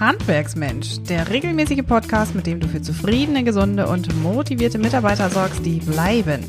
[0.00, 5.78] Handwerksmensch, der regelmäßige Podcast, mit dem du für zufriedene, gesunde und motivierte Mitarbeiter sorgst, die
[5.78, 6.42] bleiben.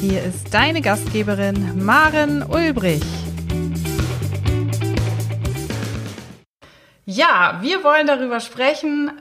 [0.00, 3.04] Hier ist deine Gastgeberin Maren Ulbrich.
[7.04, 9.12] Ja, wir wollen darüber sprechen,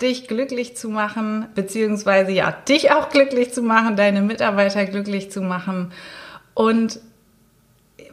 [0.00, 5.42] dich glücklich zu machen, beziehungsweise ja, dich auch glücklich zu machen, deine Mitarbeiter glücklich zu
[5.42, 5.90] machen
[6.54, 7.00] und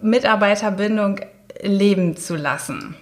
[0.01, 1.19] Mitarbeiterbindung
[1.61, 2.95] leben zu lassen.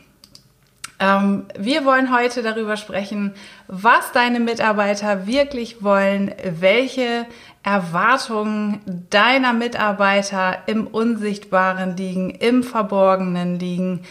[0.99, 3.33] Ähm, wir wollen heute darüber sprechen,
[3.67, 7.27] was deine Mitarbeiter wirklich wollen, welche
[7.63, 14.03] Erwartungen deiner Mitarbeiter im Unsichtbaren liegen, im Verborgenen liegen,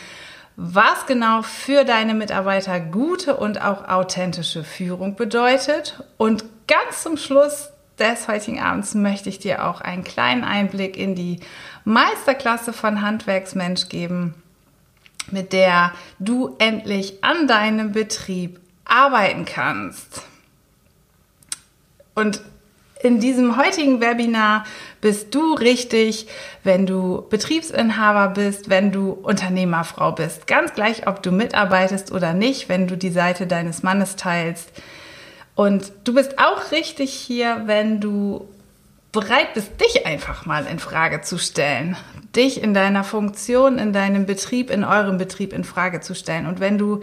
[0.56, 6.02] was genau für deine Mitarbeiter gute und auch authentische Führung bedeutet.
[6.18, 11.14] Und ganz zum Schluss des heutigen Abends möchte ich dir auch einen kleinen Einblick in
[11.14, 11.40] die
[11.84, 14.34] Meisterklasse von Handwerksmensch geben
[15.30, 20.22] mit der du endlich an deinem Betrieb arbeiten kannst.
[22.14, 22.40] Und
[23.02, 24.64] in diesem heutigen Webinar
[25.00, 26.28] bist du richtig,
[26.64, 30.46] wenn du Betriebsinhaber bist, wenn du Unternehmerfrau bist.
[30.46, 34.70] Ganz gleich, ob du mitarbeitest oder nicht, wenn du die Seite deines Mannes teilst.
[35.54, 38.48] Und du bist auch richtig hier, wenn du
[39.12, 41.96] bereit bist, dich einfach mal in Frage zu stellen,
[42.36, 46.46] dich in deiner Funktion, in deinem Betrieb, in eurem Betrieb in Frage zu stellen.
[46.46, 47.00] Und wenn du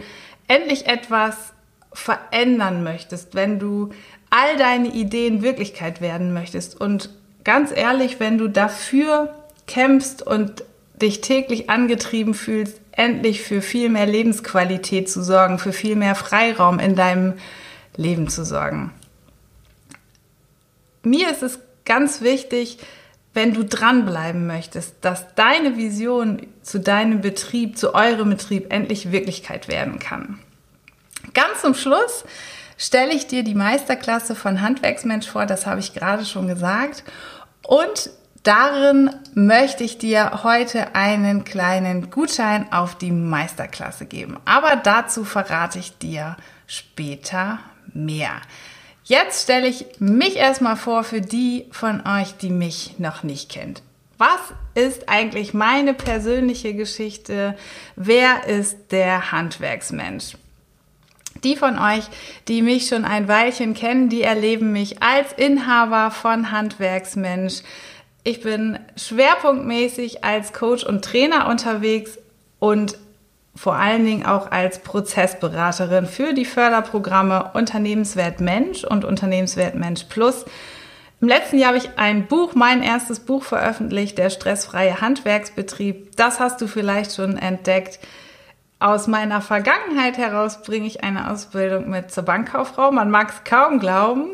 [0.48, 1.52] endlich etwas
[1.92, 3.90] verändern möchtest, wenn du
[4.30, 7.10] all deine Ideen Wirklichkeit werden möchtest und
[7.44, 9.32] ganz ehrlich, wenn du dafür
[9.66, 10.64] kämpfst und
[11.00, 16.78] dich täglich angetrieben fühlst, endlich für viel mehr Lebensqualität zu sorgen, für viel mehr Freiraum
[16.78, 17.34] in deinem
[17.96, 18.92] Leben zu sorgen.
[21.02, 22.78] Mir ist es ganz wichtig,
[23.34, 29.68] wenn du dranbleiben möchtest, dass deine Vision zu deinem Betrieb, zu eurem Betrieb endlich Wirklichkeit
[29.68, 30.38] werden kann.
[31.34, 32.24] Ganz zum Schluss
[32.78, 37.02] stelle ich dir die Meisterklasse von Handwerksmensch vor, das habe ich gerade schon gesagt.
[37.66, 38.10] Und
[38.44, 44.38] darin möchte ich dir heute einen kleinen Gutschein auf die Meisterklasse geben.
[44.44, 46.36] Aber dazu verrate ich dir
[46.66, 47.58] später
[47.92, 48.40] mehr.
[49.06, 53.82] Jetzt stelle ich mich erstmal vor für die von euch, die mich noch nicht kennt.
[54.16, 54.40] Was
[54.74, 57.54] ist eigentlich meine persönliche Geschichte?
[57.96, 60.38] Wer ist der Handwerksmensch?
[61.42, 62.04] Die von euch,
[62.48, 67.62] die mich schon ein Weilchen kennen, die erleben mich als Inhaber von Handwerksmensch.
[68.22, 72.16] Ich bin schwerpunktmäßig als Coach und Trainer unterwegs
[72.58, 72.96] und
[73.56, 80.44] vor allen Dingen auch als Prozessberaterin für die Förderprogramme Unternehmenswert Mensch und Unternehmenswert Mensch Plus.
[81.20, 86.16] Im letzten Jahr habe ich ein Buch, mein erstes Buch veröffentlicht, der stressfreie Handwerksbetrieb.
[86.16, 88.00] Das hast du vielleicht schon entdeckt.
[88.80, 92.90] Aus meiner Vergangenheit heraus bringe ich eine Ausbildung mit zur Bankkauffrau.
[92.92, 94.26] Man mag es kaum glauben.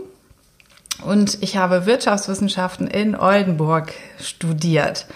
[1.04, 5.06] Und ich habe Wirtschaftswissenschaften in Oldenburg studiert.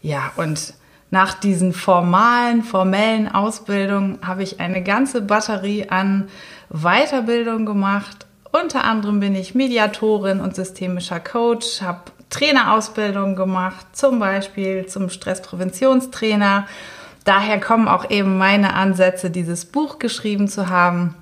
[0.00, 0.72] Ja, und
[1.10, 6.28] nach diesen formalen, formellen Ausbildungen habe ich eine ganze Batterie an
[6.68, 8.26] Weiterbildung gemacht.
[8.52, 16.66] Unter anderem bin ich Mediatorin und systemischer Coach, habe Trainerausbildung gemacht, zum Beispiel zum Stresspräventionstrainer.
[17.24, 21.14] Daher kommen auch eben meine Ansätze, dieses Buch geschrieben zu haben.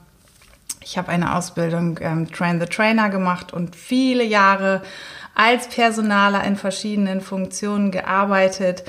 [0.81, 4.83] Ich habe eine Ausbildung ähm, Train the Trainer gemacht und viele Jahre
[5.37, 8.85] als Personaler in verschiedenen Funktionen gearbeitet,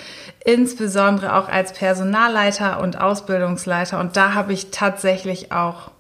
[0.46, 4.00] insbesondere auch als Personalleiter und Ausbildungsleiter.
[4.00, 5.92] Und da habe ich tatsächlich auch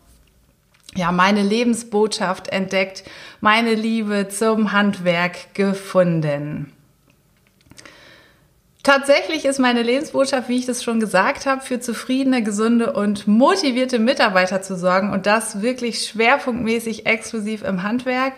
[0.95, 3.03] ja, meine Lebensbotschaft entdeckt,
[3.41, 6.71] meine Liebe zum Handwerk gefunden.
[8.83, 13.99] Tatsächlich ist meine Lebensbotschaft, wie ich das schon gesagt habe, für zufriedene, gesunde und motivierte
[13.99, 18.31] Mitarbeiter zu sorgen und das wirklich schwerpunktmäßig exklusiv im Handwerk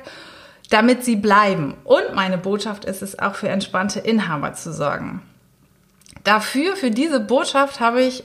[0.70, 1.76] damit sie bleiben.
[1.84, 5.22] Und meine Botschaft ist es auch für entspannte Inhaber zu sorgen.
[6.24, 8.24] Dafür, für diese Botschaft habe ich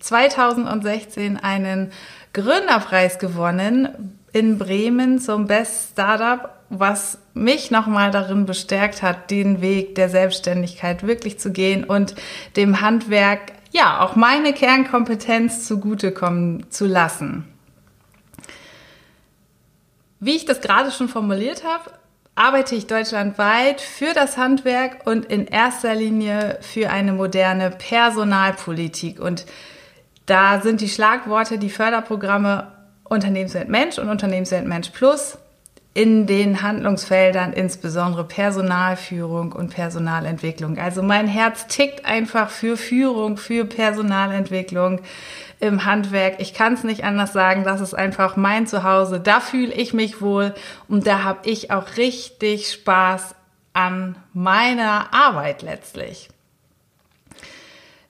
[0.00, 1.92] 2016 einen
[2.32, 9.94] Gründerpreis gewonnen in Bremen zum Best Startup, was mich nochmal darin bestärkt hat, den Weg
[9.94, 12.14] der Selbstständigkeit wirklich zu gehen und
[12.56, 17.51] dem Handwerk ja auch meine Kernkompetenz zugutekommen zu lassen.
[20.24, 21.90] Wie ich das gerade schon formuliert habe,
[22.36, 29.18] arbeite ich deutschlandweit für das Handwerk und in erster Linie für eine moderne Personalpolitik.
[29.18, 29.46] Und
[30.26, 32.70] da sind die Schlagworte die Förderprogramme
[33.02, 35.38] Unternehmenswelt Mensch und Unternehmenswelt Mensch Plus.
[35.94, 40.78] In den Handlungsfeldern, insbesondere Personalführung und Personalentwicklung.
[40.78, 45.02] Also mein Herz tickt einfach für Führung, für Personalentwicklung
[45.60, 46.36] im Handwerk.
[46.38, 49.20] Ich kann es nicht anders sagen, das ist einfach mein Zuhause.
[49.20, 50.54] Da fühle ich mich wohl
[50.88, 53.34] und da habe ich auch richtig Spaß
[53.74, 56.30] an meiner Arbeit letztlich.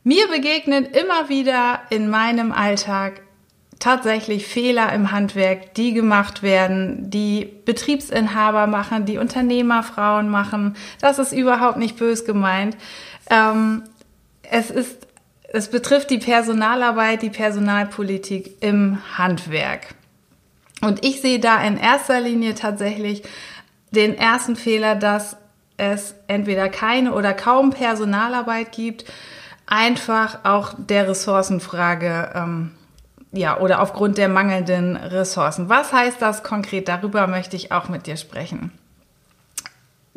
[0.05, 3.23] Mir begegnen immer wieder in meinem Alltag
[3.83, 10.77] tatsächlich Fehler im Handwerk, die gemacht werden, die Betriebsinhaber machen, die Unternehmerfrauen machen.
[11.01, 12.77] Das ist überhaupt nicht bös gemeint.
[13.29, 13.83] Ähm,
[14.49, 15.09] es ist,
[15.53, 19.97] es betrifft die Personalarbeit, die Personalpolitik im Handwerk.
[20.81, 23.25] Und ich sehe da in erster Linie tatsächlich
[23.91, 25.37] den ersten Fehler, dass
[25.77, 29.07] es entweder keine oder kaum Personalarbeit gibt,
[29.67, 32.71] einfach auch der Ressourcenfrage ähm,
[33.33, 35.69] ja, oder aufgrund der mangelnden Ressourcen.
[35.69, 36.89] Was heißt das konkret?
[36.89, 38.73] Darüber möchte ich auch mit dir sprechen.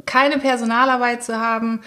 [0.05, 1.81] Keine Personalarbeit zu haben,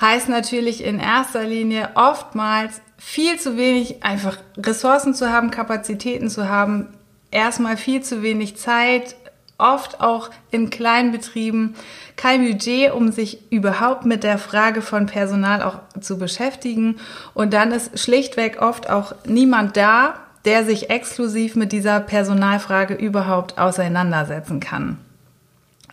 [0.00, 6.48] heißt natürlich in erster Linie oftmals viel zu wenig einfach Ressourcen zu haben, Kapazitäten zu
[6.48, 6.88] haben,
[7.30, 9.16] erstmal viel zu wenig Zeit,
[9.58, 11.76] oft auch in kleinen Betrieben
[12.16, 16.96] kein Budget, um sich überhaupt mit der Frage von Personal auch zu beschäftigen.
[17.32, 23.58] Und dann ist schlichtweg oft auch niemand da, der sich exklusiv mit dieser Personalfrage überhaupt
[23.58, 24.98] auseinandersetzen kann.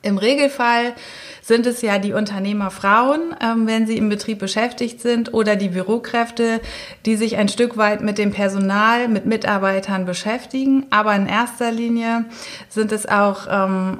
[0.04, 0.94] Im Regelfall
[1.42, 6.60] sind es ja die Unternehmerfrauen, ähm, wenn sie im Betrieb beschäftigt sind, oder die Bürokräfte,
[7.06, 10.86] die sich ein Stück weit mit dem Personal, mit Mitarbeitern beschäftigen.
[10.90, 12.26] Aber in erster Linie
[12.68, 14.00] sind es auch ähm,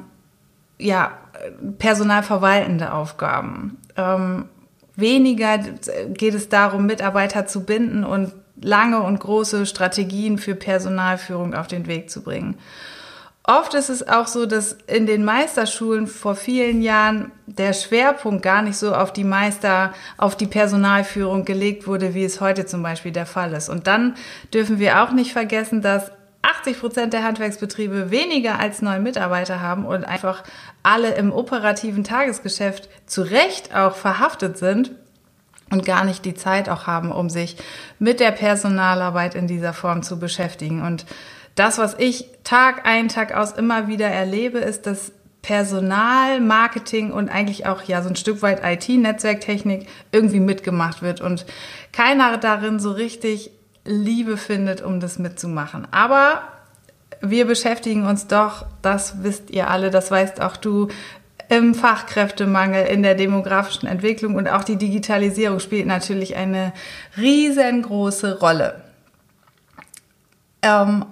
[0.78, 1.12] ja,
[1.78, 3.78] personalverwaltende Aufgaben.
[3.96, 4.44] Ähm,
[4.96, 11.66] weniger geht es darum, Mitarbeiter zu binden und lange und große Strategien für Personalführung auf
[11.66, 12.56] den Weg zu bringen.
[13.46, 18.62] Oft ist es auch so, dass in den Meisterschulen vor vielen Jahren der Schwerpunkt gar
[18.62, 23.12] nicht so auf die Meister, auf die Personalführung gelegt wurde, wie es heute zum Beispiel
[23.12, 23.68] der Fall ist.
[23.68, 24.14] Und dann
[24.54, 26.10] dürfen wir auch nicht vergessen, dass
[26.40, 30.42] 80 Prozent der Handwerksbetriebe weniger als neun Mitarbeiter haben und einfach
[30.82, 34.92] alle im operativen Tagesgeschäft zu Recht auch verhaftet sind
[35.74, 37.56] und gar nicht die Zeit auch haben, um sich
[37.98, 40.82] mit der Personalarbeit in dieser Form zu beschäftigen.
[40.82, 41.04] Und
[41.56, 45.12] das, was ich Tag ein, Tag aus immer wieder erlebe, ist, dass
[45.42, 51.44] Personal, Marketing und eigentlich auch ja so ein Stück weit IT-Netzwerktechnik irgendwie mitgemacht wird und
[51.92, 53.50] keiner darin so richtig
[53.84, 55.86] Liebe findet, um das mitzumachen.
[55.90, 56.44] Aber
[57.20, 60.88] wir beschäftigen uns doch, das wisst ihr alle, das weißt auch du,
[61.48, 66.72] im Fachkräftemangel, in der demografischen Entwicklung und auch die Digitalisierung spielt natürlich eine
[67.16, 68.82] riesengroße Rolle.
[70.62, 71.04] Ähm,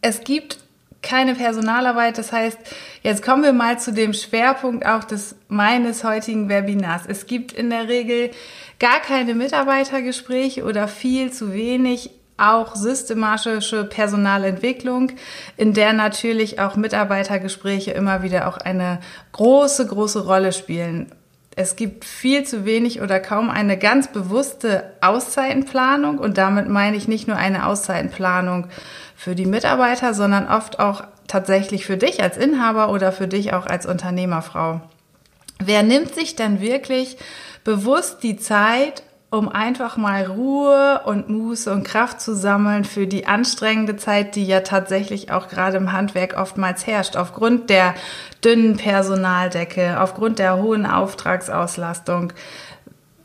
[0.00, 0.58] es gibt
[1.02, 2.58] keine Personalarbeit, das heißt,
[3.02, 7.02] jetzt kommen wir mal zu dem Schwerpunkt auch des meines heutigen Webinars.
[7.06, 8.30] Es gibt in der Regel
[8.78, 15.12] gar keine Mitarbeitergespräche oder viel zu wenig auch systematische Personalentwicklung,
[15.56, 19.00] in der natürlich auch Mitarbeitergespräche immer wieder auch eine
[19.32, 21.12] große, große Rolle spielen.
[21.56, 27.06] Es gibt viel zu wenig oder kaum eine ganz bewusste Auszeitenplanung und damit meine ich
[27.06, 28.66] nicht nur eine Auszeitenplanung
[29.14, 33.66] für die Mitarbeiter, sondern oft auch tatsächlich für dich als Inhaber oder für dich auch
[33.66, 34.80] als Unternehmerfrau.
[35.62, 37.16] Wer nimmt sich dann wirklich
[37.62, 39.04] bewusst die Zeit,
[39.34, 44.46] um einfach mal Ruhe und Muße und Kraft zu sammeln für die anstrengende Zeit, die
[44.46, 47.94] ja tatsächlich auch gerade im Handwerk oftmals herrscht, aufgrund der
[48.44, 52.32] dünnen Personaldecke, aufgrund der hohen Auftragsauslastung.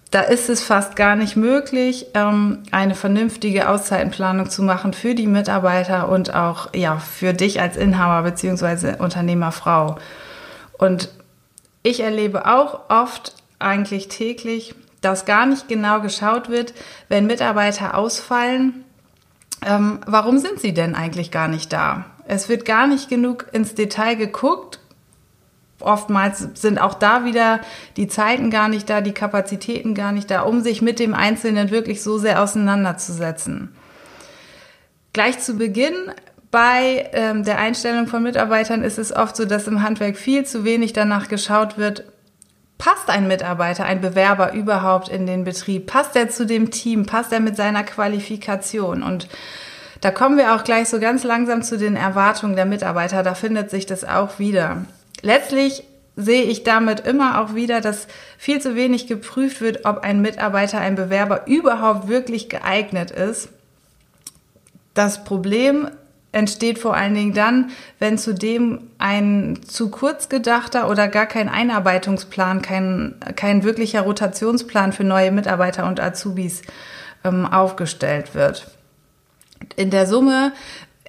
[0.09, 5.27] Da ist es fast gar nicht möglich, ähm, eine vernünftige Auszeitenplanung zu machen für die
[5.27, 8.95] Mitarbeiter und auch ja, für dich als Inhaber bzw.
[8.97, 9.97] Unternehmerfrau.
[10.79, 11.09] Und
[11.83, 16.73] ich erlebe auch oft, eigentlich täglich, dass gar nicht genau geschaut wird,
[17.07, 18.83] wenn Mitarbeiter ausfallen,
[19.65, 22.05] ähm, warum sind sie denn eigentlich gar nicht da?
[22.25, 24.79] Es wird gar nicht genug ins Detail geguckt.
[25.79, 27.61] Oftmals sind auch da wieder
[27.95, 31.71] die Zeiten gar nicht da, die Kapazitäten gar nicht da, um sich mit dem Einzelnen
[31.71, 33.73] wirklich so sehr auseinanderzusetzen.
[35.13, 35.93] Gleich zu Beginn
[36.51, 40.63] bei ähm, der Einstellung von Mitarbeitern ist es oft so, dass im Handwerk viel zu
[40.63, 42.03] wenig danach geschaut wird,
[42.79, 45.85] Passt ein Mitarbeiter, ein Bewerber überhaupt in den Betrieb?
[45.85, 47.05] Passt er zu dem Team?
[47.05, 49.03] Passt er mit seiner Qualifikation?
[49.03, 49.27] Und
[49.99, 53.21] da kommen wir auch gleich so ganz langsam zu den Erwartungen der Mitarbeiter.
[53.21, 54.85] Da findet sich das auch wieder.
[55.21, 55.83] Letztlich
[56.15, 58.07] sehe ich damit immer auch wieder, dass
[58.37, 63.49] viel zu wenig geprüft wird, ob ein Mitarbeiter, ein Bewerber überhaupt wirklich geeignet ist.
[64.93, 65.89] Das Problem
[66.31, 72.61] entsteht vor allen Dingen dann, wenn zudem ein zu kurz gedachter oder gar kein Einarbeitungsplan,
[72.61, 76.61] kein, kein wirklicher Rotationsplan für neue Mitarbeiter und Azubis
[77.23, 78.69] ähm, aufgestellt wird.
[79.75, 80.53] In der Summe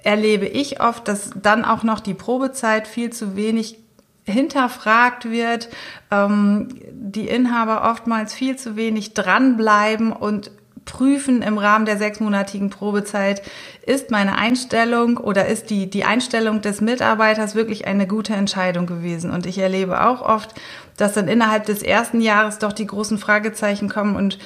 [0.03, 3.77] erlebe ich oft, dass dann auch noch die Probezeit viel zu wenig
[4.25, 5.69] hinterfragt wird,
[6.09, 10.51] ähm, die Inhaber oftmals viel zu wenig dranbleiben und
[10.85, 13.41] prüfen im Rahmen der sechsmonatigen Probezeit,
[13.85, 19.31] ist meine Einstellung oder ist die, die Einstellung des Mitarbeiters wirklich eine gute Entscheidung gewesen.
[19.31, 20.53] Und ich erlebe auch oft,
[20.97, 24.39] dass dann innerhalb des ersten Jahres doch die großen Fragezeichen kommen und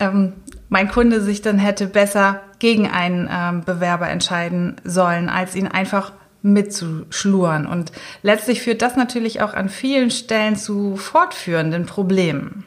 [0.00, 0.34] ähm,
[0.68, 6.12] mein Kunde sich dann hätte besser gegen einen ähm, Bewerber entscheiden sollen, als ihn einfach
[6.42, 7.66] mitzuschluren.
[7.66, 12.64] Und letztlich führt das natürlich auch an vielen Stellen zu fortführenden Problemen.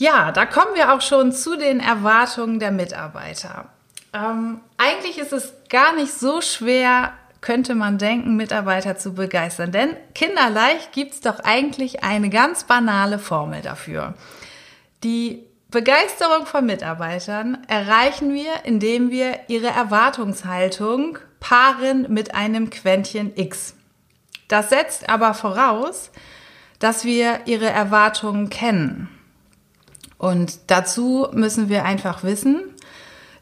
[0.00, 3.66] Ja, da kommen wir auch schon zu den Erwartungen der Mitarbeiter.
[4.14, 9.72] Ähm, eigentlich ist es gar nicht so schwer, könnte man denken, Mitarbeiter zu begeistern.
[9.72, 14.14] Denn kinderleicht gibt es doch eigentlich eine ganz banale Formel dafür.
[15.04, 23.74] Die Begeisterung von Mitarbeitern erreichen wir, indem wir ihre Erwartungshaltung paaren mit einem Quäntchen X.
[24.48, 26.10] Das setzt aber voraus,
[26.78, 29.19] dass wir ihre Erwartungen kennen.
[30.20, 32.60] Und dazu müssen wir einfach wissen,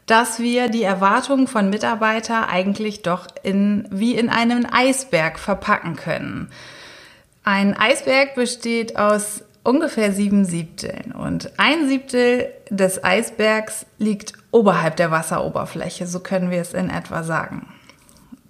[0.05, 6.49] dass wir die Erwartungen von Mitarbeitern eigentlich doch in, wie in einem Eisberg verpacken können.
[7.43, 15.11] Ein Eisberg besteht aus ungefähr sieben Siebteln und ein Siebtel des Eisbergs liegt oberhalb der
[15.11, 17.67] Wasseroberfläche, so können wir es in etwa sagen.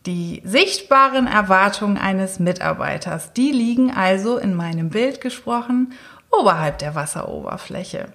[0.05, 5.93] Die sichtbaren Erwartungen eines Mitarbeiters, die liegen also in meinem Bild gesprochen
[6.29, 8.13] oberhalb der Wasseroberfläche.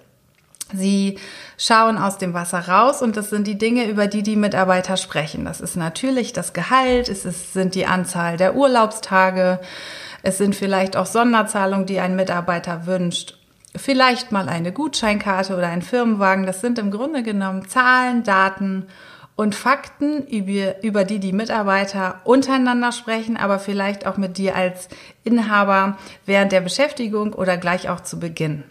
[0.73, 1.19] Sie
[1.57, 5.45] schauen aus dem Wasser raus und das sind die Dinge, über die die Mitarbeiter sprechen.
[5.45, 9.59] Das ist natürlich das Gehalt, es ist, sind die Anzahl der Urlaubstage,
[10.23, 13.37] es sind vielleicht auch Sonderzahlungen, die ein Mitarbeiter wünscht,
[13.75, 16.47] vielleicht mal eine Gutscheinkarte oder ein Firmenwagen.
[16.47, 18.87] Das sind im Grunde genommen Zahlen, Daten
[19.35, 24.87] und Fakten, über, über die die Mitarbeiter untereinander sprechen, aber vielleicht auch mit dir als
[25.23, 28.63] Inhaber während der Beschäftigung oder gleich auch zu Beginn.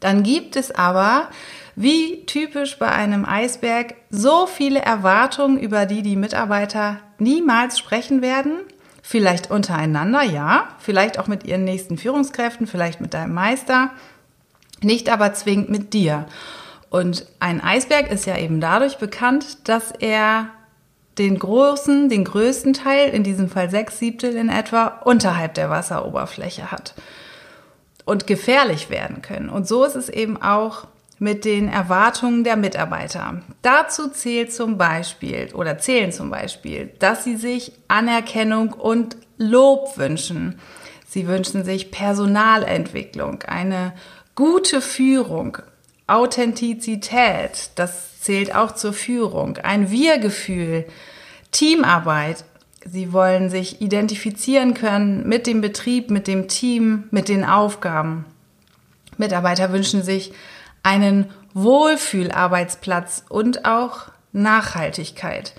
[0.00, 1.28] Dann gibt es aber,
[1.74, 8.58] wie typisch bei einem Eisberg, so viele Erwartungen, über die die Mitarbeiter niemals sprechen werden.
[9.02, 13.90] Vielleicht untereinander, ja, vielleicht auch mit ihren nächsten Führungskräften, vielleicht mit deinem Meister,
[14.82, 16.26] nicht aber zwingend mit dir.
[16.90, 20.48] Und ein Eisberg ist ja eben dadurch bekannt, dass er
[21.16, 26.70] den großen, den größten Teil, in diesem Fall sechs Siebtel in etwa, unterhalb der Wasseroberfläche
[26.70, 26.94] hat
[28.08, 29.50] und gefährlich werden können.
[29.50, 30.86] Und so ist es eben auch
[31.18, 33.42] mit den Erwartungen der Mitarbeiter.
[33.60, 40.58] Dazu zählt zum Beispiel oder zählen zum Beispiel, dass sie sich Anerkennung und Lob wünschen.
[41.06, 43.92] Sie wünschen sich Personalentwicklung, eine
[44.34, 45.58] gute Führung,
[46.06, 50.86] Authentizität, das zählt auch zur Führung, ein Wir-Gefühl,
[51.52, 52.44] Teamarbeit,
[52.84, 58.24] Sie wollen sich identifizieren können mit dem Betrieb, mit dem Team, mit den Aufgaben.
[59.16, 60.32] Mitarbeiter wünschen sich
[60.82, 65.54] einen Wohlfühlarbeitsplatz und auch Nachhaltigkeit.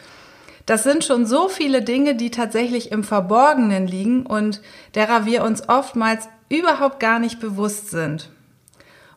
[0.65, 4.61] Das sind schon so viele Dinge, die tatsächlich im Verborgenen liegen und
[4.95, 8.29] derer wir uns oftmals überhaupt gar nicht bewusst sind.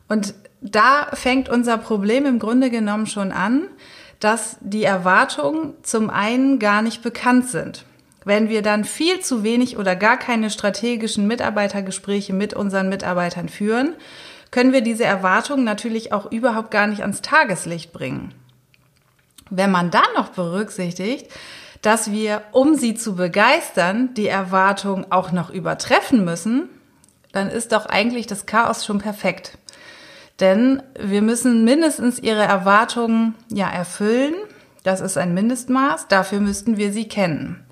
[0.07, 3.67] Und da fängt unser Problem im Grunde genommen schon an,
[4.19, 7.85] dass die Erwartungen zum einen gar nicht bekannt sind.
[8.25, 13.95] Wenn wir dann viel zu wenig oder gar keine strategischen Mitarbeitergespräche mit unseren Mitarbeitern führen,
[14.51, 18.33] können wir diese Erwartungen natürlich auch überhaupt gar nicht ans Tageslicht bringen.
[19.49, 21.27] Wenn man dann noch berücksichtigt,
[21.81, 26.69] dass wir, um sie zu begeistern, die Erwartungen auch noch übertreffen müssen,
[27.33, 29.57] dann ist doch eigentlich das Chaos schon perfekt.
[30.39, 34.33] Denn wir müssen mindestens ihre Erwartungen ja erfüllen.
[34.83, 36.07] Das ist ein Mindestmaß.
[36.07, 37.62] Dafür müssten wir sie kennen.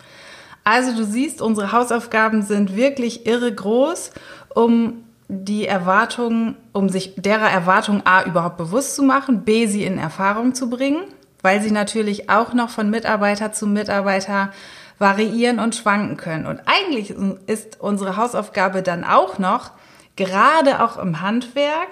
[0.71, 4.11] Also du siehst, unsere Hausaufgaben sind wirklich irre groß,
[4.55, 9.97] um die Erwartungen, um sich derer Erwartungen A überhaupt bewusst zu machen, B sie in
[9.97, 11.03] Erfahrung zu bringen,
[11.41, 14.53] weil sie natürlich auch noch von Mitarbeiter zu Mitarbeiter
[14.97, 16.45] variieren und schwanken können.
[16.45, 17.13] Und eigentlich
[17.47, 19.71] ist unsere Hausaufgabe dann auch noch,
[20.15, 21.89] gerade auch im Handwerk,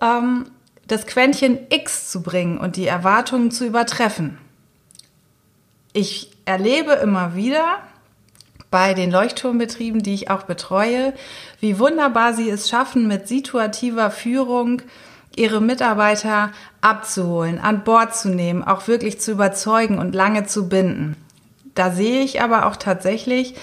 [0.00, 0.46] ähm,
[0.88, 4.38] das Quäntchen X zu bringen und die Erwartungen zu übertreffen.
[5.92, 7.78] Ich erlebe immer wieder
[8.70, 11.12] bei den Leuchtturmbetrieben, die ich auch betreue,
[11.60, 14.82] wie wunderbar sie es schaffen, mit situativer Führung
[15.36, 21.16] ihre Mitarbeiter abzuholen, an Bord zu nehmen, auch wirklich zu überzeugen und lange zu binden.
[21.74, 23.54] Da sehe ich aber auch tatsächlich,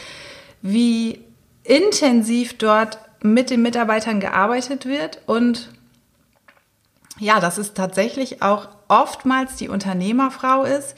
[0.61, 1.23] wie
[1.63, 5.69] intensiv dort mit den Mitarbeitern gearbeitet wird und
[7.19, 10.95] ja, dass es tatsächlich auch oftmals die Unternehmerfrau ist,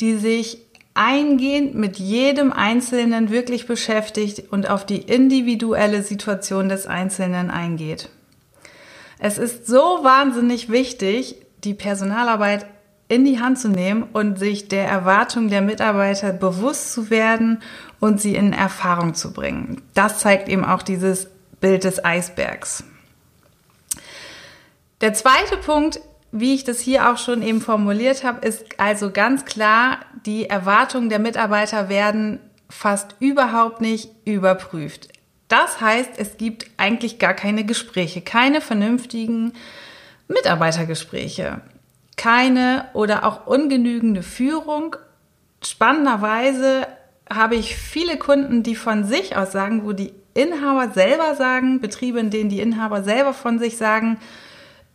[0.00, 0.58] die sich
[0.94, 8.10] eingehend mit jedem Einzelnen wirklich beschäftigt und auf die individuelle Situation des Einzelnen eingeht.
[9.18, 12.66] Es ist so wahnsinnig wichtig, die Personalarbeit
[13.08, 17.62] in die Hand zu nehmen und sich der Erwartung der Mitarbeiter bewusst zu werden
[18.00, 19.82] und sie in Erfahrung zu bringen.
[19.94, 21.28] Das zeigt eben auch dieses
[21.60, 22.84] Bild des Eisbergs.
[25.02, 26.00] Der zweite Punkt,
[26.32, 31.10] wie ich das hier auch schon eben formuliert habe, ist also ganz klar, die Erwartungen
[31.10, 35.08] der Mitarbeiter werden fast überhaupt nicht überprüft.
[35.48, 39.52] Das heißt, es gibt eigentlich gar keine Gespräche, keine vernünftigen
[40.26, 41.60] Mitarbeitergespräche,
[42.16, 44.96] keine oder auch ungenügende Führung.
[45.62, 46.86] Spannenderweise
[47.30, 52.20] habe ich viele Kunden, die von sich aus sagen, wo die Inhaber selber sagen, Betriebe,
[52.20, 54.18] in denen die Inhaber selber von sich sagen,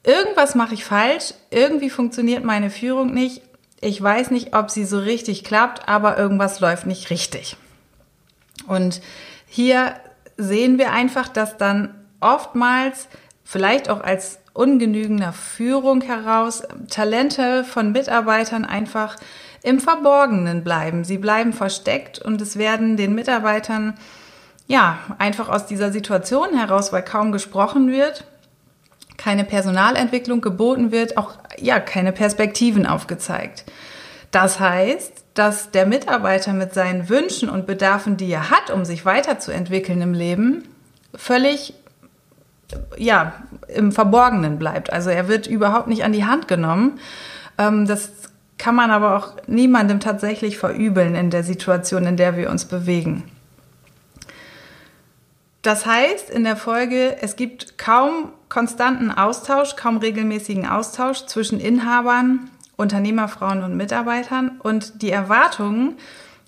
[0.08, 3.42] irgendwas mache ich falsch, irgendwie funktioniert meine Führung nicht,
[3.82, 7.58] ich weiß nicht, ob sie so richtig klappt, aber irgendwas läuft nicht richtig.
[8.66, 9.02] Und
[9.46, 9.94] hier
[10.38, 13.08] sehen wir einfach, dass dann oftmals,
[13.44, 19.18] vielleicht auch als ungenügender Führung heraus, Talente von Mitarbeitern einfach
[19.62, 21.04] im Verborgenen bleiben.
[21.04, 23.94] Sie bleiben versteckt und es werden den Mitarbeitern
[24.68, 28.26] ja einfach aus dieser Situation heraus, weil kaum gesprochen wird,
[29.18, 33.66] keine Personalentwicklung geboten wird, auch ja keine Perspektiven aufgezeigt.
[34.32, 39.06] Das heißt, dass der Mitarbeiter mit seinen Wünschen und Bedarfen, die er hat, um sich
[39.06, 40.64] weiterzuentwickeln im Leben,
[41.16, 41.74] völlig
[42.98, 43.34] ja,
[43.68, 44.92] im Verborgenen bleibt.
[44.92, 47.00] Also er wird überhaupt nicht an die Hand genommen.
[47.58, 48.12] Ähm, das
[48.58, 53.24] kann man aber auch niemandem tatsächlich verübeln in der Situation, in der wir uns bewegen.
[55.68, 62.50] Das heißt in der Folge, es gibt kaum konstanten Austausch, kaum regelmäßigen Austausch zwischen Inhabern,
[62.78, 64.62] Unternehmerfrauen und Mitarbeitern.
[64.64, 65.98] Und die Erwartungen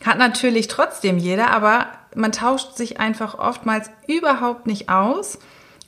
[0.06, 5.38] hat natürlich trotzdem jeder, aber man tauscht sich einfach oftmals überhaupt nicht aus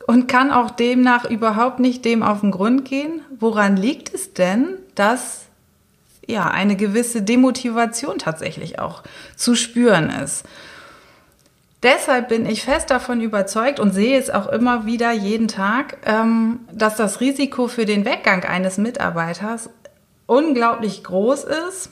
[0.07, 3.21] und kann auch demnach überhaupt nicht dem auf den Grund gehen.
[3.39, 5.45] Woran liegt es denn, dass
[6.27, 9.03] ja eine gewisse Demotivation tatsächlich auch
[9.37, 10.43] zu spüren ist?
[11.83, 16.59] Deshalb bin ich fest davon überzeugt und sehe es auch immer wieder jeden Tag, ähm,
[16.71, 19.69] dass das Risiko für den Weggang eines Mitarbeiters
[20.27, 21.91] unglaublich groß ist.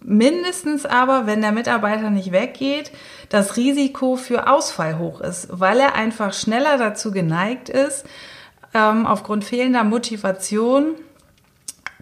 [0.00, 2.90] Mindestens aber, wenn der Mitarbeiter nicht weggeht,
[3.28, 8.04] das Risiko für Ausfall hoch ist, weil er einfach schneller dazu geneigt ist,
[8.74, 10.94] ähm, aufgrund fehlender Motivation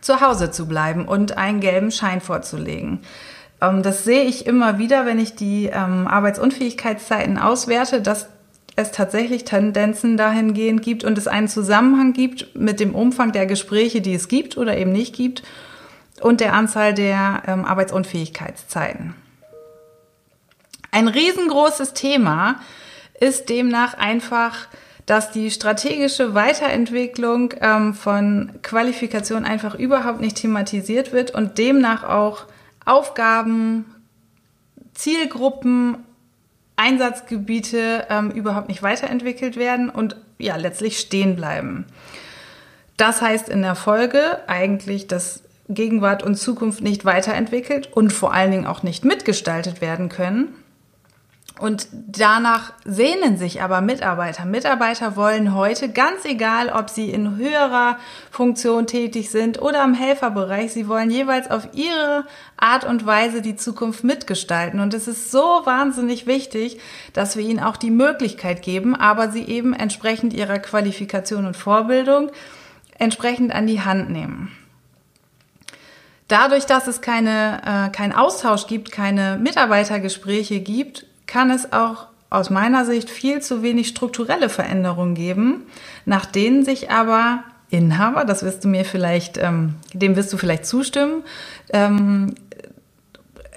[0.00, 3.00] zu Hause zu bleiben und einen gelben Schein vorzulegen.
[3.60, 8.28] Ähm, das sehe ich immer wieder, wenn ich die ähm, Arbeitsunfähigkeitszeiten auswerte, dass
[8.76, 14.02] es tatsächlich Tendenzen dahingehend gibt und es einen Zusammenhang gibt mit dem Umfang der Gespräche,
[14.02, 15.42] die es gibt oder eben nicht gibt
[16.20, 19.14] und der Anzahl der ähm, Arbeitsunfähigkeitszeiten.
[20.90, 22.60] Ein riesengroßes Thema
[23.18, 24.68] ist demnach einfach,
[25.04, 27.54] dass die strategische Weiterentwicklung
[27.92, 32.46] von Qualifikation einfach überhaupt nicht thematisiert wird und demnach auch
[32.86, 33.84] Aufgaben,
[34.94, 35.98] Zielgruppen,
[36.76, 41.84] Einsatzgebiete ähm, überhaupt nicht weiterentwickelt werden und ja, letztlich stehen bleiben.
[42.96, 48.50] Das heißt in der Folge eigentlich, dass Gegenwart und Zukunft nicht weiterentwickelt und vor allen
[48.50, 50.54] Dingen auch nicht mitgestaltet werden können.
[51.58, 54.44] Und danach sehnen sich aber Mitarbeiter.
[54.44, 57.96] Mitarbeiter wollen heute, ganz egal, ob sie in höherer
[58.30, 62.26] Funktion tätig sind oder im Helferbereich, sie wollen jeweils auf ihre
[62.58, 64.80] Art und Weise die Zukunft mitgestalten.
[64.80, 66.78] Und es ist so wahnsinnig wichtig,
[67.14, 72.30] dass wir ihnen auch die Möglichkeit geben, aber sie eben entsprechend ihrer Qualifikation und Vorbildung
[72.98, 74.52] entsprechend an die Hand nehmen.
[76.28, 82.50] Dadurch, dass es keine, äh, keinen Austausch gibt, keine Mitarbeitergespräche gibt, kann es auch aus
[82.50, 85.62] meiner Sicht viel zu wenig strukturelle Veränderungen geben,
[86.04, 90.66] nach denen sich aber Inhaber, das wirst du mir vielleicht, ähm, dem wirst du vielleicht
[90.66, 91.22] zustimmen,
[91.72, 92.34] ähm,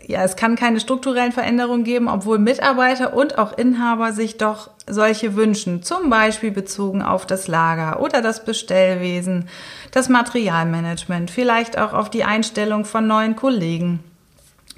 [0.10, 5.36] ja, es kann keine strukturellen Veränderungen geben, obwohl Mitarbeiter und auch Inhaber sich doch solche
[5.36, 9.48] wünschen, zum Beispiel bezogen auf das Lager oder das Bestellwesen,
[9.92, 14.00] das Materialmanagement, vielleicht auch auf die Einstellung von neuen Kollegen.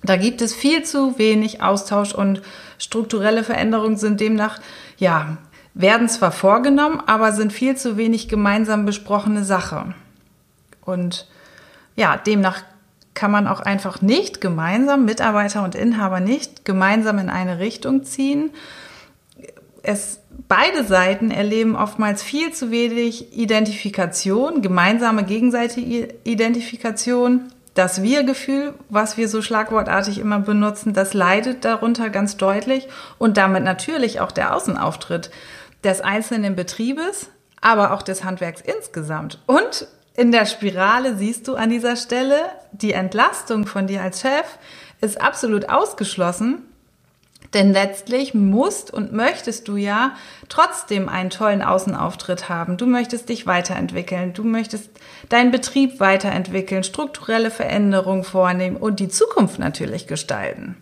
[0.03, 2.41] Da gibt es viel zu wenig Austausch und
[2.79, 4.59] strukturelle Veränderungen sind demnach,
[4.97, 5.37] ja,
[5.73, 9.93] werden zwar vorgenommen, aber sind viel zu wenig gemeinsam besprochene Sache.
[10.83, 11.27] Und
[11.95, 12.63] ja, demnach
[13.13, 18.51] kann man auch einfach nicht gemeinsam, Mitarbeiter und Inhaber nicht gemeinsam in eine Richtung ziehen.
[19.83, 27.51] Es, beide Seiten erleben oftmals viel zu wenig Identifikation, gemeinsame gegenseitige Identifikation.
[27.73, 33.63] Das Wir-Gefühl, was wir so schlagwortartig immer benutzen, das leidet darunter ganz deutlich und damit
[33.63, 35.31] natürlich auch der Außenauftritt
[35.83, 37.29] des einzelnen Betriebes,
[37.61, 39.39] aber auch des Handwerks insgesamt.
[39.45, 42.35] Und in der Spirale siehst du an dieser Stelle,
[42.73, 44.45] die Entlastung von dir als Chef
[44.99, 46.63] ist absolut ausgeschlossen,
[47.53, 50.15] denn letztlich musst und möchtest du ja
[50.47, 52.77] trotzdem einen tollen Außenauftritt haben.
[52.77, 54.89] Du möchtest dich weiterentwickeln, du möchtest
[55.29, 60.77] deinen Betrieb weiterentwickeln, strukturelle Veränderungen vornehmen und die Zukunft natürlich gestalten.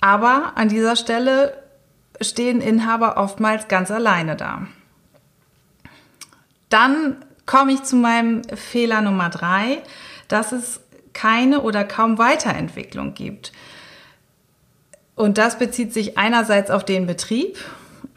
[0.00, 1.62] Aber an dieser Stelle
[2.20, 4.66] stehen Inhaber oftmals ganz alleine da.
[6.68, 9.82] Dann komme ich zu meinem Fehler Nummer drei,
[10.28, 10.80] dass es
[11.12, 13.52] keine oder kaum Weiterentwicklung gibt.
[15.14, 17.58] Und das bezieht sich einerseits auf den Betrieb.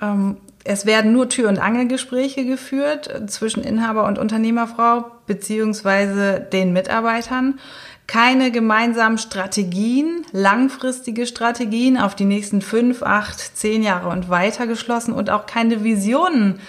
[0.02, 7.60] Ähm, es werden nur Tür- und Angelgespräche geführt zwischen Inhaber und Unternehmerfrau beziehungsweise den Mitarbeitern.
[8.08, 15.14] Keine gemeinsamen Strategien, langfristige Strategien auf die nächsten fünf, acht, zehn Jahre und weiter geschlossen
[15.14, 16.60] und auch keine Visionen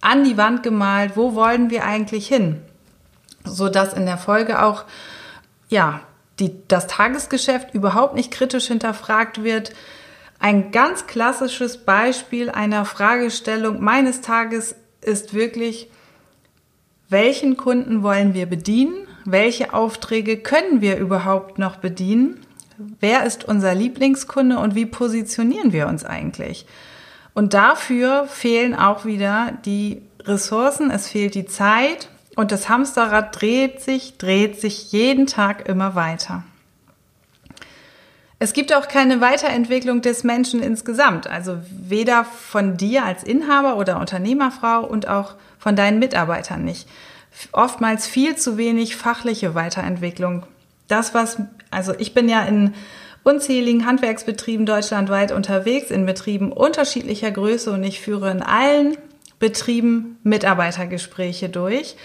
[0.00, 2.60] an die Wand gemalt, wo wollen wir eigentlich hin?
[3.44, 4.84] So dass in der Folge auch,
[5.68, 6.00] ja,
[6.38, 9.72] die, das Tagesgeschäft überhaupt nicht kritisch hinterfragt wird.
[10.38, 15.88] Ein ganz klassisches Beispiel einer Fragestellung meines Tages ist wirklich,
[17.08, 19.06] welchen Kunden wollen wir bedienen?
[19.24, 22.40] Welche Aufträge können wir überhaupt noch bedienen?
[23.00, 26.66] Wer ist unser Lieblingskunde und wie positionieren wir uns eigentlich?
[27.32, 33.80] Und dafür fehlen auch wieder die Ressourcen, es fehlt die Zeit und das Hamsterrad dreht
[33.80, 36.44] sich, dreht sich jeden Tag immer weiter.
[38.38, 43.98] Es gibt auch keine Weiterentwicklung des Menschen insgesamt, also weder von dir als Inhaber oder
[43.98, 46.86] Unternehmerfrau und auch von deinen Mitarbeitern nicht.
[47.52, 50.44] Oftmals viel zu wenig fachliche Weiterentwicklung.
[50.86, 51.38] Das, was,
[51.70, 52.74] also ich bin ja in
[53.22, 58.98] unzähligen Handwerksbetrieben deutschlandweit unterwegs, in Betrieben unterschiedlicher Größe und ich führe in allen
[59.38, 61.96] Betrieben Mitarbeitergespräche durch.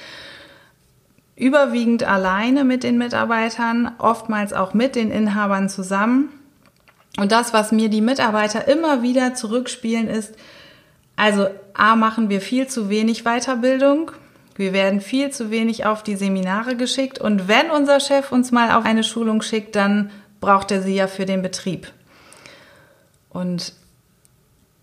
[1.41, 6.29] Überwiegend alleine mit den Mitarbeitern, oftmals auch mit den Inhabern zusammen.
[7.17, 10.35] Und das, was mir die Mitarbeiter immer wieder zurückspielen, ist,
[11.15, 14.11] also A machen wir viel zu wenig Weiterbildung.
[14.55, 17.17] Wir werden viel zu wenig auf die Seminare geschickt.
[17.17, 21.07] Und wenn unser Chef uns mal auf eine Schulung schickt, dann braucht er sie ja
[21.07, 21.91] für den Betrieb.
[23.29, 23.73] Und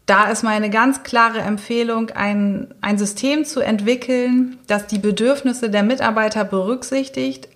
[0.08, 5.82] da ist meine ganz klare Empfehlung, ein, ein System zu entwickeln, das die Bedürfnisse der
[5.82, 7.48] Mitarbeiter berücksichtigt.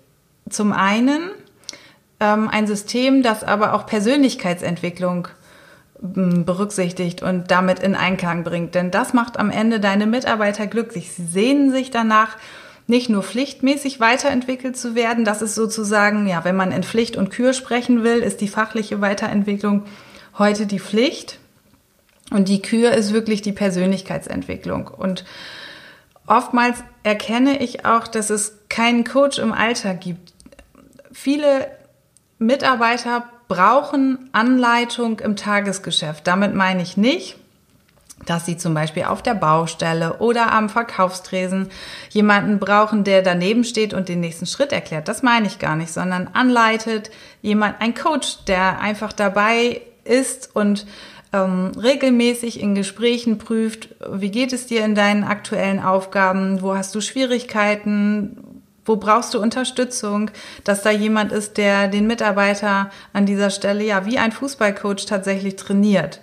[0.47, 1.31] Zum einen
[2.19, 5.29] ähm, ein System, das aber auch Persönlichkeitsentwicklung
[6.03, 8.75] ähm, berücksichtigt und damit in Einklang bringt.
[8.75, 11.11] Denn das macht am Ende deine Mitarbeiter glücklich.
[11.11, 12.37] Sie sehnen sich danach,
[12.85, 15.25] nicht nur pflichtmäßig weiterentwickelt zu werden.
[15.25, 19.01] Das ist sozusagen, ja, wenn man in Pflicht und Kür sprechen will, ist die fachliche
[19.01, 19.85] Weiterentwicklung
[20.37, 21.39] heute die Pflicht.
[22.33, 24.87] Und die Kür ist wirklich die Persönlichkeitsentwicklung.
[24.87, 25.23] Und
[26.25, 30.33] oftmals erkenne ich auch, dass es keinen Coach im Alltag gibt.
[31.11, 31.67] Viele
[32.39, 36.25] Mitarbeiter brauchen Anleitung im Tagesgeschäft.
[36.25, 37.35] Damit meine ich nicht,
[38.25, 41.69] dass sie zum Beispiel auf der Baustelle oder am Verkaufstresen
[42.09, 45.07] jemanden brauchen, der daneben steht und den nächsten Schritt erklärt.
[45.07, 47.11] Das meine ich gar nicht, sondern anleitet
[47.43, 50.87] jemand, ein Coach, der einfach dabei ist und
[51.33, 56.93] ähm, regelmäßig in Gesprächen prüft, wie geht es dir in deinen aktuellen Aufgaben, wo hast
[56.93, 58.37] du Schwierigkeiten,
[58.85, 60.29] wo brauchst du Unterstützung,
[60.63, 65.55] dass da jemand ist, der den Mitarbeiter an dieser Stelle ja wie ein Fußballcoach tatsächlich
[65.55, 66.21] trainiert.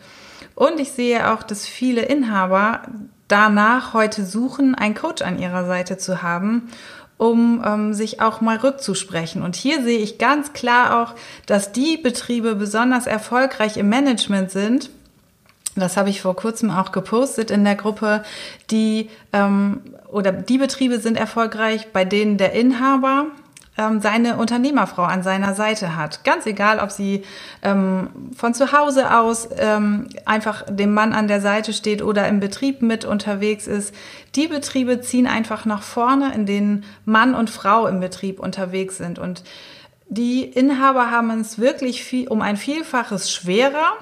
[0.54, 2.82] Und ich sehe auch, dass viele Inhaber
[3.28, 6.68] danach heute suchen, einen Coach an ihrer Seite zu haben,
[7.16, 9.42] um ähm, sich auch mal rückzusprechen.
[9.42, 11.14] Und hier sehe ich ganz klar auch,
[11.46, 14.90] dass die Betriebe besonders erfolgreich im Management sind,
[15.76, 18.22] das habe ich vor kurzem auch gepostet in der Gruppe,
[18.70, 23.26] die ähm, oder die Betriebe sind erfolgreich, bei denen der Inhaber
[23.78, 26.24] ähm, seine Unternehmerfrau an seiner Seite hat.
[26.24, 27.22] Ganz egal, ob sie
[27.62, 32.40] ähm, von zu Hause aus ähm, einfach dem Mann an der Seite steht oder im
[32.40, 33.94] Betrieb mit unterwegs ist.
[34.34, 39.18] Die Betriebe ziehen einfach nach vorne, in denen Mann und Frau im Betrieb unterwegs sind.
[39.18, 39.44] Und
[40.08, 43.92] die Inhaber haben es wirklich viel, um ein Vielfaches schwerer.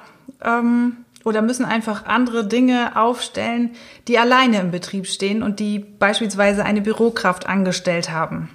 [0.43, 3.71] Ähm, oder müssen einfach andere Dinge aufstellen,
[4.07, 8.49] die alleine im Betrieb stehen und die beispielsweise eine Bürokraft angestellt haben.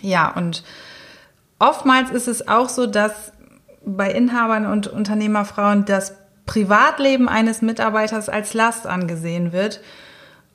[0.00, 0.64] Ja, und
[1.58, 3.32] oftmals ist es auch so, dass
[3.84, 6.14] bei Inhabern und Unternehmerfrauen das
[6.46, 9.80] Privatleben eines Mitarbeiters als Last angesehen wird,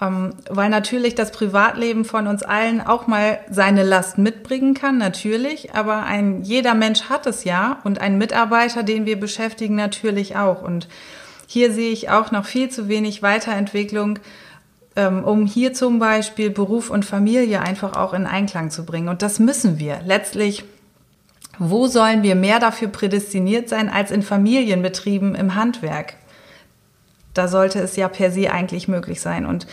[0.01, 5.73] ähm, weil natürlich das Privatleben von uns allen auch mal seine Last mitbringen kann, natürlich,
[5.73, 10.62] aber ein jeder Mensch hat es ja und ein Mitarbeiter, den wir beschäftigen, natürlich auch.
[10.62, 10.88] Und
[11.47, 14.19] hier sehe ich auch noch viel zu wenig Weiterentwicklung,
[14.95, 19.09] ähm, um hier zum Beispiel Beruf und Familie einfach auch in Einklang zu bringen.
[19.09, 19.99] Und das müssen wir.
[20.05, 20.63] Letztlich
[21.59, 26.13] wo sollen wir mehr dafür prädestiniert sein als in Familienbetrieben im Handwerk?
[27.34, 29.46] Da sollte es ja per se eigentlich möglich sein.
[29.46, 29.68] Und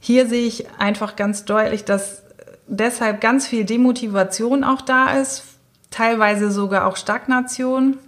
[0.00, 2.22] hier sehe ich einfach ganz deutlich, dass
[2.66, 5.44] deshalb ganz viel Demotivation auch da ist,
[5.90, 7.98] teilweise sogar auch Stagnation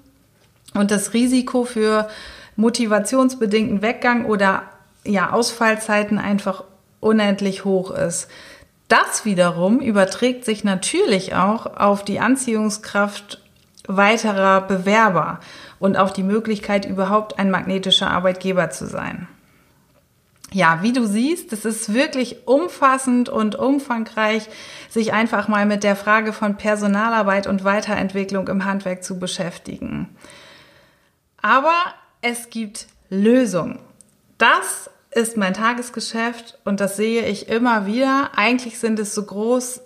[0.74, 2.08] und das Risiko für
[2.56, 4.64] motivationsbedingten Weggang oder
[5.04, 6.64] ja, Ausfallzeiten einfach
[7.00, 8.28] unendlich hoch ist.
[8.88, 13.40] Das wiederum überträgt sich natürlich auch auf die Anziehungskraft
[13.86, 15.40] weiterer Bewerber
[15.78, 19.28] und auf die Möglichkeit, überhaupt ein magnetischer Arbeitgeber zu sein.
[20.52, 24.48] Ja, wie du siehst, es ist wirklich umfassend und umfangreich,
[24.88, 30.08] sich einfach mal mit der Frage von Personalarbeit und Weiterentwicklung im Handwerk zu beschäftigen.
[31.42, 31.74] Aber
[32.22, 33.80] es gibt Lösungen.
[34.38, 38.30] Das ist mein Tagesgeschäft und das sehe ich immer wieder.
[38.36, 39.80] Eigentlich sind es so groß,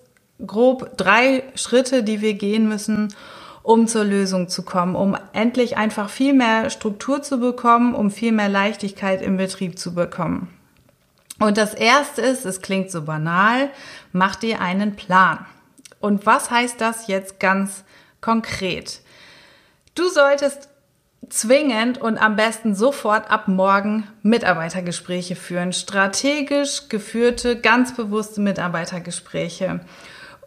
[0.46, 3.14] grob drei Schritte, die wir gehen müssen,
[3.62, 8.32] um zur Lösung zu kommen, um endlich einfach viel mehr Struktur zu bekommen, um viel
[8.32, 10.48] mehr Leichtigkeit im Betrieb zu bekommen.
[11.38, 13.70] Und das erste ist, es klingt so banal,
[14.12, 15.46] mach dir einen Plan.
[15.98, 17.84] Und was heißt das jetzt ganz
[18.20, 19.00] konkret?
[19.94, 20.68] Du solltest
[21.28, 25.72] zwingend und am besten sofort ab morgen Mitarbeitergespräche führen.
[25.72, 29.80] Strategisch geführte, ganz bewusste Mitarbeitergespräche.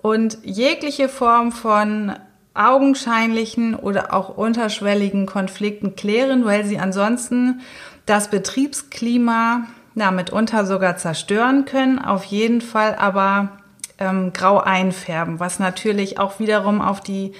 [0.01, 2.13] Und jegliche Form von
[2.53, 7.61] augenscheinlichen oder auch unterschwelligen Konflikten klären, weil sie ansonsten
[8.05, 13.59] das Betriebsklima na, mitunter sogar zerstören können, auf jeden Fall aber
[13.99, 17.33] ähm, grau einfärben, was natürlich auch wiederum auf die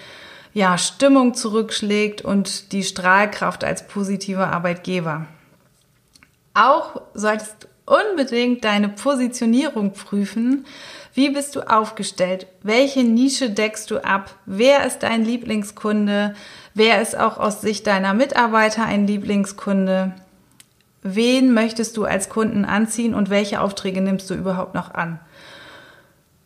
[0.54, 5.26] ja, Stimmung zurückschlägt und die Strahlkraft als positiver Arbeitgeber.
[6.54, 10.66] Auch solltest unbedingt deine Positionierung prüfen.
[11.16, 12.48] Wie bist du aufgestellt?
[12.64, 14.36] Welche Nische deckst du ab?
[14.48, 16.34] Wer ist dein Lieblingskunde?
[16.74, 20.14] Wer ist auch aus Sicht deiner Mitarbeiter ein Lieblingskunde?
[21.04, 25.20] Wen möchtest du als Kunden anziehen und welche Aufträge nimmst du überhaupt noch an?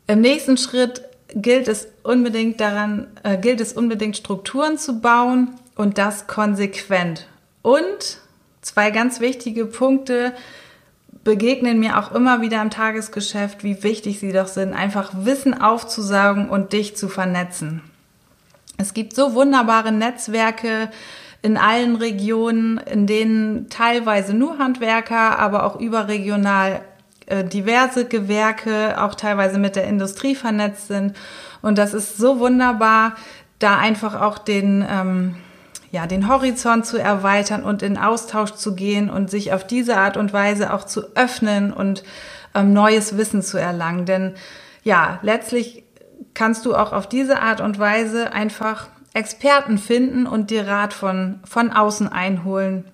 [0.07, 1.01] Im nächsten Schritt
[1.33, 7.27] gilt es unbedingt daran, äh, gilt es unbedingt Strukturen zu bauen und das konsequent.
[7.61, 8.19] Und
[8.61, 10.33] zwei ganz wichtige Punkte
[11.27, 16.47] begegnen mir auch immer wieder im Tagesgeschäft, wie wichtig sie doch sind, einfach Wissen aufzusaugen
[16.47, 17.81] und dich zu vernetzen.
[18.77, 20.89] Es gibt so wunderbare Netzwerke
[21.41, 26.79] in allen Regionen, in denen teilweise nur Handwerker, aber auch überregional
[27.25, 31.13] äh, diverse Gewerke auch teilweise mit der Industrie vernetzt sind.
[31.61, 33.15] Und das ist so wunderbar,
[33.59, 35.35] da einfach auch den, ähm,
[35.91, 40.17] ja, den Horizont zu erweitern und in Austausch zu gehen und sich auf diese Art
[40.17, 42.03] und Weise auch zu öffnen und
[42.53, 44.05] ähm, neues Wissen zu erlangen.
[44.05, 44.33] Denn
[44.83, 45.83] ja, letztlich
[46.33, 51.39] kannst du auch auf diese Art und Weise einfach Experten finden und dir Rat von,
[51.43, 52.85] von außen einholen.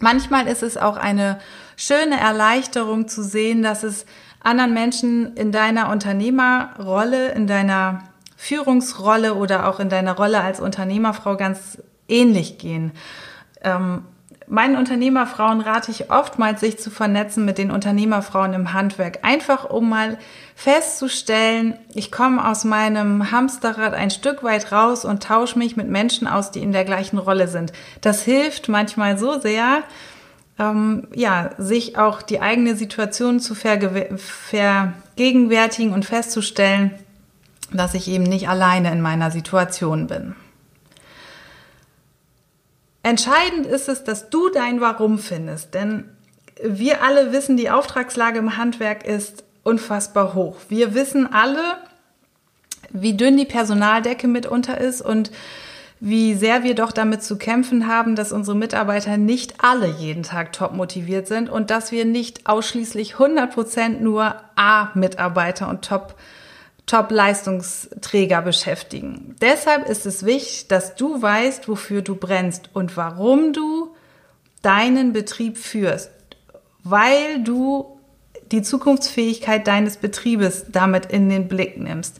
[0.00, 1.40] Manchmal ist es auch eine
[1.76, 4.06] schöne Erleichterung zu sehen, dass es
[4.40, 8.04] anderen Menschen in deiner Unternehmerrolle, in deiner
[8.36, 12.92] Führungsrolle oder auch in deiner Rolle als Unternehmerfrau ganz ähnlich gehen.
[13.62, 14.04] Ähm,
[14.46, 19.20] meinen Unternehmerfrauen rate ich oftmals, sich zu vernetzen mit den Unternehmerfrauen im Handwerk.
[19.22, 20.18] Einfach um mal
[20.54, 26.26] festzustellen, ich komme aus meinem Hamsterrad ein Stück weit raus und tausche mich mit Menschen
[26.26, 27.72] aus, die in der gleichen Rolle sind.
[28.00, 29.82] Das hilft manchmal so sehr,
[30.58, 36.92] ähm, ja, sich auch die eigene Situation zu vergegenwärtigen und festzustellen,
[37.72, 40.34] dass ich eben nicht alleine in meiner Situation bin.
[43.08, 46.10] Entscheidend ist es, dass du dein Warum findest, denn
[46.62, 50.56] wir alle wissen, die Auftragslage im Handwerk ist unfassbar hoch.
[50.68, 51.78] Wir wissen alle,
[52.90, 55.30] wie dünn die Personaldecke mitunter ist und
[56.00, 60.52] wie sehr wir doch damit zu kämpfen haben, dass unsere Mitarbeiter nicht alle jeden Tag
[60.52, 66.14] top motiviert sind und dass wir nicht ausschließlich 100 Prozent nur A-Mitarbeiter und top
[66.88, 69.36] Top-Leistungsträger beschäftigen.
[69.40, 73.94] Deshalb ist es wichtig, dass du weißt, wofür du brennst und warum du
[74.62, 76.10] deinen Betrieb führst,
[76.82, 77.98] weil du
[78.50, 82.18] die Zukunftsfähigkeit deines Betriebes damit in den Blick nimmst.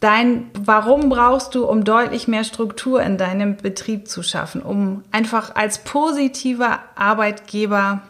[0.00, 5.54] Dein Warum brauchst du, um deutlich mehr Struktur in deinem Betrieb zu schaffen, um einfach
[5.54, 8.02] als positiver Arbeitgeber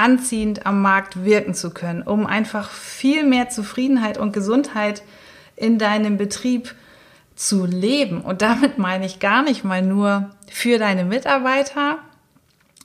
[0.00, 5.02] anziehend am Markt wirken zu können, um einfach viel mehr Zufriedenheit und Gesundheit
[5.56, 6.74] in deinem Betrieb
[7.36, 8.22] zu leben.
[8.22, 11.98] Und damit meine ich gar nicht mal nur für deine Mitarbeiter,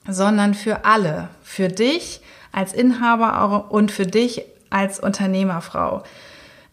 [0.08, 6.04] sondern für alle, für dich als Inhaber und für dich als Unternehmerfrau.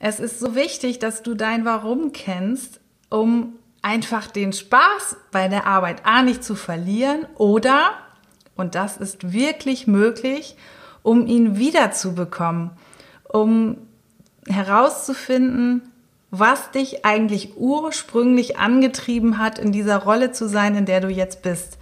[0.00, 5.66] Es ist so wichtig, dass du dein Warum kennst, um einfach den Spaß bei der
[5.66, 7.92] Arbeit A nicht zu verlieren oder,
[8.62, 10.57] und das ist wirklich möglich,
[11.03, 12.70] um ihn wiederzubekommen,
[13.29, 13.77] um
[14.48, 15.83] herauszufinden,
[16.31, 21.42] was dich eigentlich ursprünglich angetrieben hat, in dieser Rolle zu sein, in der du jetzt
[21.42, 21.77] bist.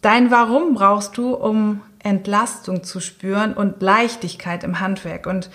[0.00, 5.26] Dein Warum brauchst du, um Entlastung zu spüren und Leichtigkeit im Handwerk.
[5.26, 5.50] Und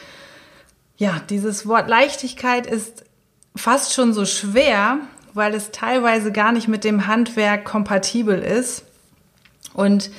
[0.97, 3.03] ja, dieses Wort Leichtigkeit ist
[3.55, 4.99] fast schon so schwer,
[5.33, 8.85] weil es teilweise gar nicht mit dem Handwerk kompatibel ist.
[9.77, 10.09] Und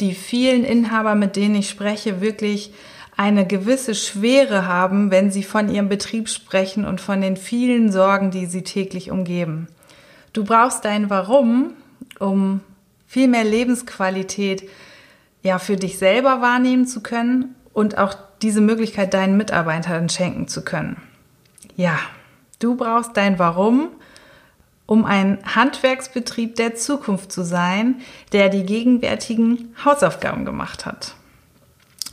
[0.00, 2.72] die vielen Inhaber, mit denen ich spreche, wirklich
[3.16, 8.30] eine gewisse Schwere haben, wenn sie von ihrem Betrieb sprechen und von den vielen Sorgen,
[8.30, 9.66] die sie täglich umgeben.
[10.34, 11.72] Du brauchst dein Warum,
[12.20, 12.60] um
[13.06, 14.68] viel mehr Lebensqualität
[15.42, 20.62] ja für dich selber wahrnehmen zu können und auch diese Möglichkeit deinen Mitarbeitern schenken zu
[20.62, 20.98] können.
[21.76, 21.98] Ja,
[22.58, 23.88] du brauchst dein Warum,
[24.88, 28.00] um ein Handwerksbetrieb der Zukunft zu sein,
[28.32, 31.14] der die gegenwärtigen Hausaufgaben gemacht hat.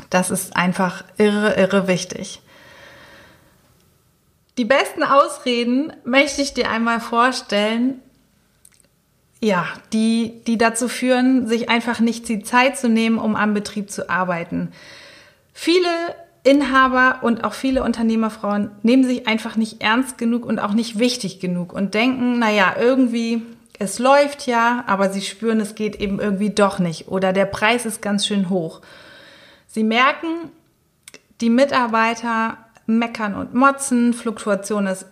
[0.09, 2.41] Das ist einfach irre, irre wichtig.
[4.57, 8.01] Die besten Ausreden möchte ich dir einmal vorstellen,
[9.39, 13.89] ja, die, die dazu führen, sich einfach nicht die Zeit zu nehmen, um am Betrieb
[13.89, 14.73] zu arbeiten.
[15.53, 15.87] Viele
[16.45, 21.39] Inhaber und auch viele Unternehmerfrauen nehmen sich einfach nicht ernst genug und auch nicht wichtig
[21.39, 23.41] genug und denken, naja, irgendwie,
[23.79, 27.85] es läuft ja, aber sie spüren, es geht eben irgendwie doch nicht oder der Preis
[27.85, 28.81] ist ganz schön hoch.
[29.65, 30.51] Sie merken,
[31.41, 35.07] die Mitarbeiter meckern und motzen, Fluktuation ist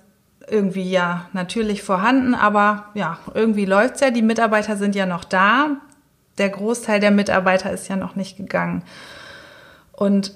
[0.48, 4.12] irgendwie ja natürlich vorhanden, aber ja, irgendwie läuft's ja.
[4.12, 5.78] Die Mitarbeiter sind ja noch da.
[6.38, 8.84] Der Großteil der Mitarbeiter ist ja noch nicht gegangen.
[9.93, 10.34] Und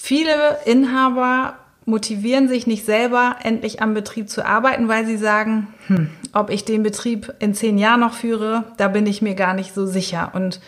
[0.00, 6.10] viele Inhaber motivieren sich nicht selber, endlich am Betrieb zu arbeiten, weil sie sagen, hm,
[6.34, 9.74] ob ich den Betrieb in zehn Jahren noch führe, da bin ich mir gar nicht
[9.74, 10.32] so sicher.
[10.34, 10.60] Und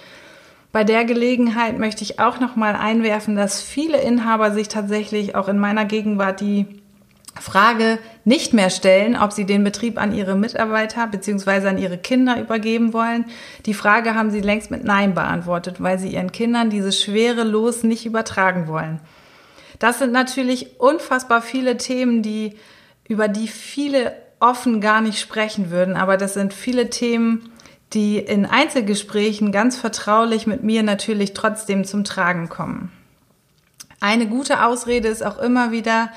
[0.73, 5.49] bei der Gelegenheit möchte ich auch noch mal einwerfen, dass viele Inhaber sich tatsächlich auch
[5.49, 6.66] in meiner Gegenwart die
[7.38, 11.69] Frage nicht mehr stellen, ob sie den Betrieb an ihre Mitarbeiter bzw.
[11.69, 13.25] an ihre Kinder übergeben wollen.
[13.66, 17.83] Die Frage haben sie längst mit Nein beantwortet, weil sie ihren Kindern dieses schwere Los
[17.83, 19.01] nicht übertragen wollen.
[19.81, 22.57] Das sind natürlich unfassbar viele Themen, die,
[23.09, 27.51] über die viele offen gar nicht sprechen würden, aber das sind viele Themen,
[27.93, 32.93] die in Einzelgesprächen ganz vertraulich mit mir natürlich trotzdem zum Tragen kommen.
[34.01, 36.11] Eine gute Ausrede ist auch immer wieder,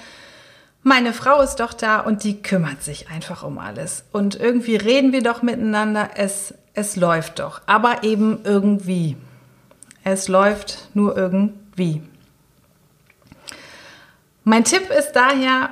[0.83, 4.03] meine Frau ist doch da und die kümmert sich einfach um alles.
[4.11, 9.15] Und irgendwie reden wir doch miteinander, es, es läuft doch, aber eben irgendwie.
[10.03, 12.01] Es läuft nur irgendwie.
[14.43, 15.69] Mein Tipp ist daher,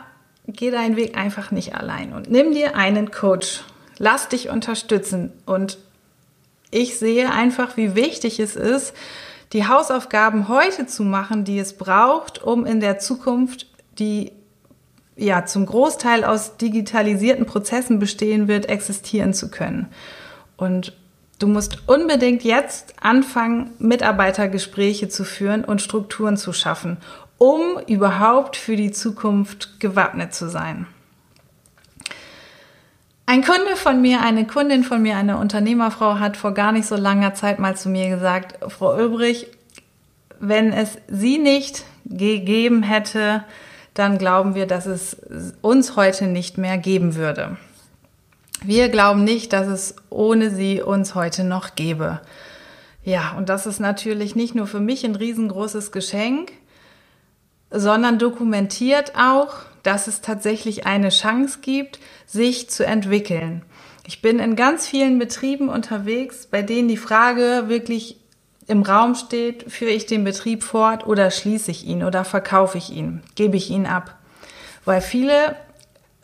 [0.47, 3.63] geh deinen Weg einfach nicht allein und nimm dir einen Coach.
[3.97, 5.77] Lass dich unterstützen und
[6.71, 8.93] ich sehe einfach, wie wichtig es ist,
[9.53, 13.67] die Hausaufgaben heute zu machen, die es braucht, um in der Zukunft
[13.99, 14.31] die
[15.17, 19.87] ja zum Großteil aus digitalisierten Prozessen bestehen wird, existieren zu können.
[20.57, 20.97] Und
[21.39, 26.97] du musst unbedingt jetzt anfangen, Mitarbeitergespräche zu führen und Strukturen zu schaffen,
[27.41, 30.85] um überhaupt für die Zukunft gewappnet zu sein.
[33.25, 36.95] Ein Kunde von mir, eine Kundin von mir, eine Unternehmerfrau hat vor gar nicht so
[36.95, 39.47] langer Zeit mal zu mir gesagt, Frau Ulbrich,
[40.39, 43.43] wenn es Sie nicht gegeben hätte,
[43.95, 45.17] dann glauben wir, dass es
[45.61, 47.57] uns heute nicht mehr geben würde.
[48.63, 52.21] Wir glauben nicht, dass es ohne Sie uns heute noch gäbe.
[53.03, 56.51] Ja, und das ist natürlich nicht nur für mich ein riesengroßes Geschenk,
[57.71, 59.53] sondern dokumentiert auch,
[59.83, 63.63] dass es tatsächlich eine Chance gibt, sich zu entwickeln.
[64.05, 68.17] Ich bin in ganz vielen Betrieben unterwegs, bei denen die Frage wirklich
[68.67, 72.91] im Raum steht, führe ich den Betrieb fort oder schließe ich ihn oder verkaufe ich
[72.91, 74.17] ihn, gebe ich ihn ab.
[74.85, 75.55] Weil viele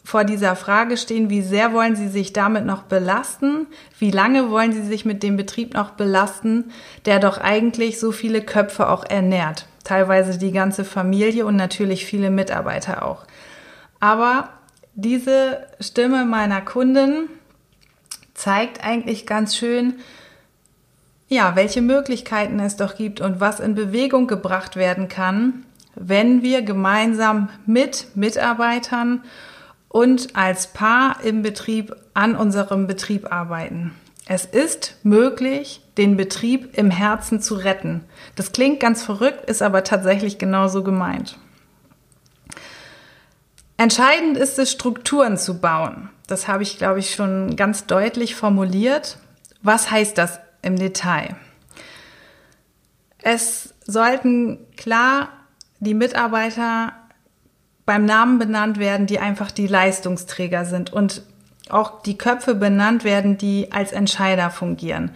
[0.08, 3.68] vor dieser Frage stehen, wie sehr wollen Sie sich damit noch belasten?
[4.00, 6.72] Wie lange wollen Sie sich mit dem Betrieb noch belasten,
[7.06, 9.68] der doch eigentlich so viele Köpfe auch ernährt?
[9.84, 13.26] Teilweise die ganze Familie und natürlich viele Mitarbeiter auch.
[14.00, 14.48] Aber
[14.94, 17.28] diese Stimme meiner Kundin
[18.34, 19.96] zeigt eigentlich ganz schön,
[21.28, 26.62] ja, welche Möglichkeiten es doch gibt und was in Bewegung gebracht werden kann, wenn wir
[26.62, 29.22] gemeinsam mit Mitarbeitern
[29.90, 33.94] und als Paar im Betrieb an unserem Betrieb arbeiten.
[34.26, 38.04] Es ist möglich, den Betrieb im Herzen zu retten.
[38.36, 41.38] Das klingt ganz verrückt, ist aber tatsächlich genauso gemeint.
[43.78, 46.10] Entscheidend ist es, Strukturen zu bauen.
[46.28, 49.18] Das habe ich, glaube ich, schon ganz deutlich formuliert.
[49.62, 51.36] Was heißt das im Detail?
[53.22, 55.30] Es sollten klar
[55.80, 56.94] die Mitarbeiter
[57.88, 61.24] beim Namen benannt werden, die einfach die Leistungsträger sind und
[61.70, 65.12] auch die Köpfe benannt werden, die als Entscheider fungieren.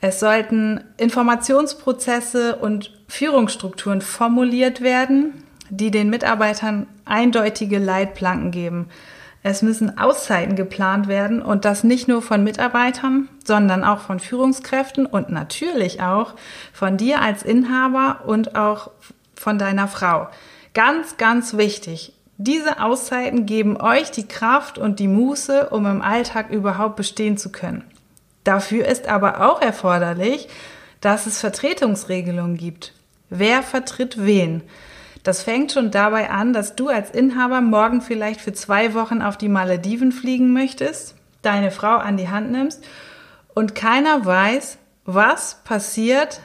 [0.00, 8.86] Es sollten Informationsprozesse und Führungsstrukturen formuliert werden, die den Mitarbeitern eindeutige Leitplanken geben.
[9.42, 15.04] Es müssen Auszeiten geplant werden und das nicht nur von Mitarbeitern, sondern auch von Führungskräften
[15.04, 16.34] und natürlich auch
[16.72, 18.92] von dir als Inhaber und auch
[19.34, 20.28] von deiner Frau.
[20.74, 22.12] Ganz, ganz wichtig.
[22.36, 27.52] Diese Auszeiten geben euch die Kraft und die Muße, um im Alltag überhaupt bestehen zu
[27.52, 27.84] können.
[28.42, 30.48] Dafür ist aber auch erforderlich,
[31.00, 32.92] dass es Vertretungsregelungen gibt.
[33.30, 34.62] Wer vertritt wen?
[35.22, 39.38] Das fängt schon dabei an, dass du als Inhaber morgen vielleicht für zwei Wochen auf
[39.38, 42.84] die Malediven fliegen möchtest, deine Frau an die Hand nimmst
[43.54, 46.40] und keiner weiß, was passiert,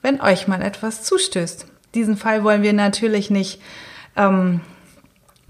[0.00, 1.66] wenn euch mal etwas zustößt
[1.96, 3.60] diesen Fall wollen wir natürlich nicht
[4.14, 4.60] ähm,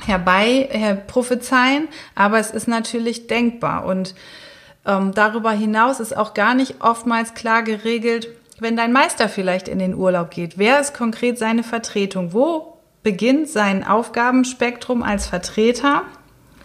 [0.04, 3.84] herbei her prophezeien, aber es ist natürlich denkbar.
[3.84, 4.14] Und
[4.86, 8.28] ähm, darüber hinaus ist auch gar nicht oftmals klar geregelt,
[8.58, 10.56] wenn dein Meister vielleicht in den Urlaub geht.
[10.56, 12.32] Wer ist konkret seine Vertretung?
[12.32, 16.02] Wo beginnt sein Aufgabenspektrum als Vertreter,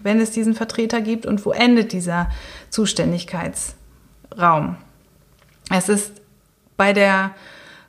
[0.01, 2.29] wenn es diesen Vertreter gibt, und wo endet dieser
[2.69, 4.77] Zuständigkeitsraum?
[5.69, 6.13] Es ist
[6.77, 7.31] bei der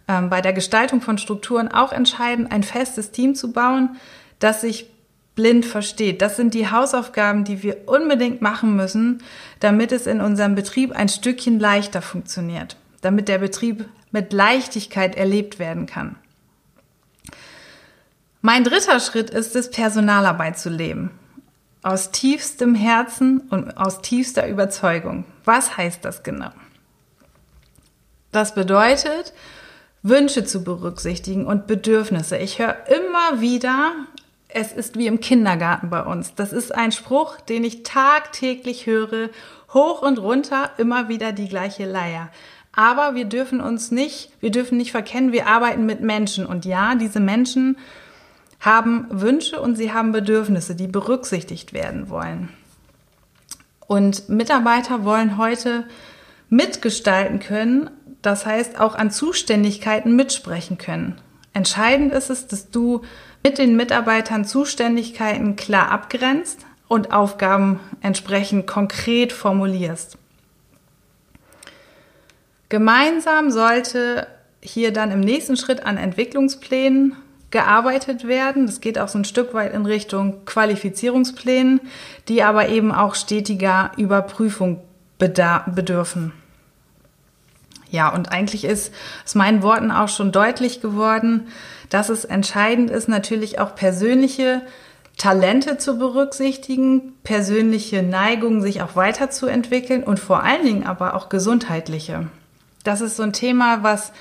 [0.09, 3.97] ähm, bei der Gestaltung von Strukturen auch entscheidend, ein festes Team zu bauen,
[4.39, 4.91] das sich
[5.35, 6.21] blind versteht.
[6.21, 9.23] Das sind die Hausaufgaben, die wir unbedingt machen müssen,
[9.61, 15.59] damit es in unserem Betrieb ein Stückchen leichter funktioniert, damit der Betrieb mit Leichtigkeit erlebt
[15.59, 16.17] werden kann.
[18.43, 21.11] Mein dritter Schritt ist es, Personalarbeit zu leben.
[21.83, 25.25] Aus tiefstem Herzen und aus tiefster Überzeugung.
[25.45, 26.51] Was heißt das genau?
[28.33, 29.33] Das bedeutet,
[30.03, 32.37] Wünsche zu berücksichtigen und Bedürfnisse.
[32.37, 33.93] Ich höre immer wieder,
[34.49, 36.35] es ist wie im Kindergarten bei uns.
[36.35, 39.31] Das ist ein Spruch, den ich tagtäglich höre,
[39.73, 42.29] hoch und runter, immer wieder die gleiche Leier.
[42.73, 46.47] Aber wir dürfen uns nicht, wir dürfen nicht verkennen, wir arbeiten mit Menschen.
[46.47, 47.77] Und ja, diese Menschen
[48.61, 52.49] haben Wünsche und sie haben Bedürfnisse, die berücksichtigt werden wollen.
[53.87, 55.85] Und Mitarbeiter wollen heute
[56.49, 57.91] mitgestalten können,
[58.23, 61.21] das heißt auch an Zuständigkeiten mitsprechen können.
[61.53, 63.03] Entscheidend ist es, dass du
[63.45, 70.17] mit den Mitarbeitern Zuständigkeiten klar abgrenzt und Aufgaben entsprechend konkret formulierst.
[72.69, 74.27] Gemeinsam sollte
[74.63, 77.17] hier dann im nächsten Schritt an Entwicklungsplänen
[77.51, 78.67] gearbeitet werden.
[78.67, 81.81] Das geht auch so ein Stück weit in Richtung Qualifizierungsplänen,
[82.29, 84.81] die aber eben auch stetiger Überprüfung
[85.19, 86.33] bedürfen.
[87.93, 91.49] Ja, und eigentlich ist aus meinen Worten auch schon deutlich geworden,
[91.91, 94.63] dass es entscheidend ist, natürlich auch persönliche
[95.19, 102.29] Talente zu berücksichtigen, persönliche Neigungen sich auch weiterzuentwickeln und vor allen Dingen aber auch gesundheitliche.
[102.83, 104.13] Das ist so ein Thema, was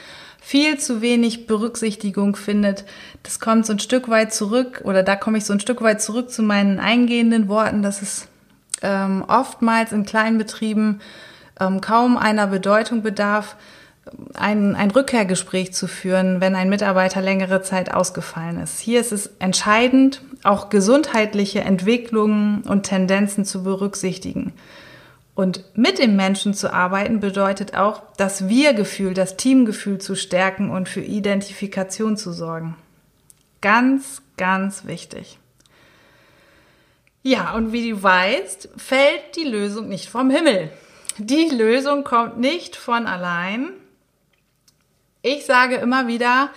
[0.41, 2.83] viel zu wenig Berücksichtigung findet.
[3.23, 6.01] Das kommt so ein Stück weit zurück oder da komme ich so ein Stück weit
[6.01, 8.27] zurück zu meinen eingehenden Worten, dass es
[8.81, 10.99] ähm, oftmals in kleinen Betrieben
[11.61, 13.55] ähm, kaum einer Bedeutung bedarf,
[14.33, 18.79] ein, ein Rückkehrgespräch zu führen, wenn ein Mitarbeiter längere Zeit ausgefallen ist.
[18.79, 24.53] Hier ist es entscheidend, auch gesundheitliche Entwicklungen und Tendenzen zu berücksichtigen.
[25.35, 30.89] Und mit dem Menschen zu arbeiten bedeutet auch, das Wir-Gefühl, das Teamgefühl zu stärken und
[30.89, 32.75] für Identifikation zu sorgen.
[33.61, 35.37] Ganz, ganz wichtig.
[37.23, 40.71] Ja, und wie du weißt, fällt die Lösung nicht vom Himmel.
[41.23, 43.69] Die Lösung kommt nicht von allein.
[45.21, 46.49] Ich sage immer wieder,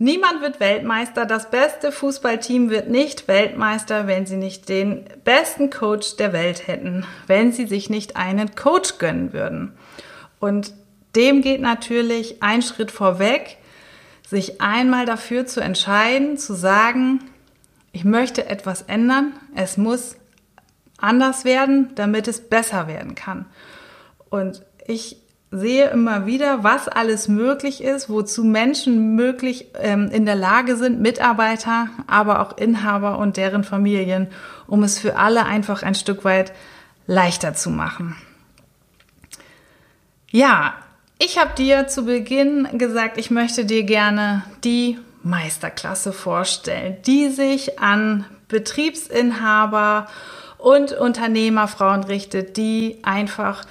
[0.00, 1.26] Niemand wird Weltmeister.
[1.26, 7.04] Das beste Fußballteam wird nicht Weltmeister, wenn sie nicht den besten Coach der Welt hätten,
[7.26, 9.72] wenn sie sich nicht einen Coach gönnen würden.
[10.38, 10.72] Und
[11.16, 13.56] dem geht natürlich ein Schritt vorweg,
[14.24, 17.24] sich einmal dafür zu entscheiden, zu sagen,
[17.90, 20.14] ich möchte etwas ändern, es muss
[20.98, 23.46] anders werden, damit es besser werden kann.
[24.30, 25.16] Und ich
[25.50, 31.00] sehe immer wieder, was alles möglich ist, wozu Menschen möglich ähm, in der Lage sind,
[31.00, 34.28] Mitarbeiter, aber auch Inhaber und deren Familien,
[34.66, 36.52] um es für alle einfach ein Stück weit
[37.06, 38.16] leichter zu machen.
[40.30, 40.74] Ja,
[41.18, 47.78] ich habe dir zu Beginn gesagt, ich möchte dir gerne die Meisterklasse vorstellen, die sich
[47.78, 50.06] an Betriebsinhaber
[50.58, 53.64] und Unternehmerfrauen richtet, die einfach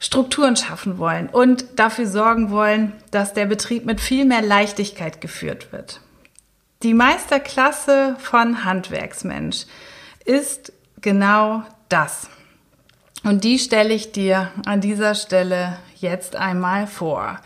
[0.00, 5.72] Strukturen schaffen wollen und dafür sorgen wollen, dass der Betrieb mit viel mehr Leichtigkeit geführt
[5.72, 6.00] wird.
[6.82, 9.66] Die Meisterklasse von Handwerksmensch
[10.24, 12.28] ist genau das.
[13.24, 17.40] Und die stelle ich dir an dieser Stelle jetzt einmal vor.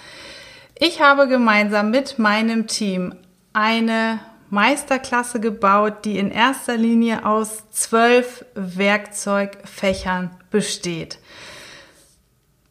[0.78, 3.14] Ich habe gemeinsam mit meinem Team
[3.54, 11.18] eine Meisterklasse gebaut, die in erster Linie aus zwölf Werkzeugfächern besteht.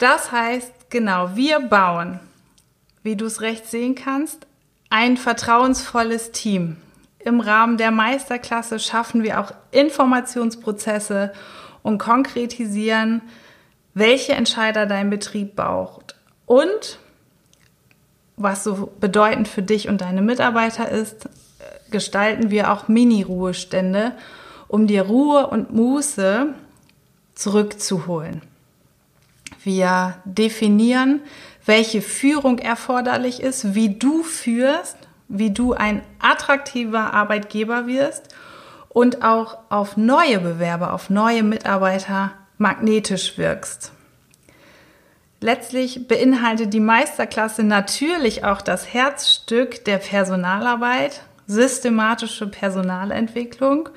[0.01, 2.19] Das heißt, genau, wir bauen,
[3.03, 4.47] wie du es recht sehen kannst,
[4.89, 6.77] ein vertrauensvolles Team.
[7.19, 11.33] Im Rahmen der Meisterklasse schaffen wir auch Informationsprozesse
[11.83, 13.21] und konkretisieren,
[13.93, 16.15] welche Entscheider dein Betrieb braucht
[16.47, 16.97] und
[18.37, 21.29] was so bedeutend für dich und deine Mitarbeiter ist,
[21.91, 24.13] gestalten wir auch Mini-Ruhestände,
[24.67, 26.55] um dir Ruhe und Muße
[27.35, 28.41] zurückzuholen.
[29.63, 31.21] Wir definieren,
[31.65, 34.97] welche Führung erforderlich ist, wie du führst,
[35.27, 38.35] wie du ein attraktiver Arbeitgeber wirst
[38.89, 43.91] und auch auf neue Bewerber, auf neue Mitarbeiter magnetisch wirkst.
[45.39, 53.89] Letztlich beinhaltet die Meisterklasse natürlich auch das Herzstück der Personalarbeit, systematische Personalentwicklung,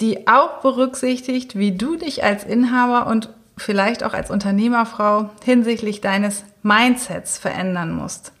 [0.00, 3.30] die auch berücksichtigt, wie du dich als Inhaber und
[3.60, 8.32] vielleicht auch als Unternehmerfrau hinsichtlich deines Mindsets verändern musst.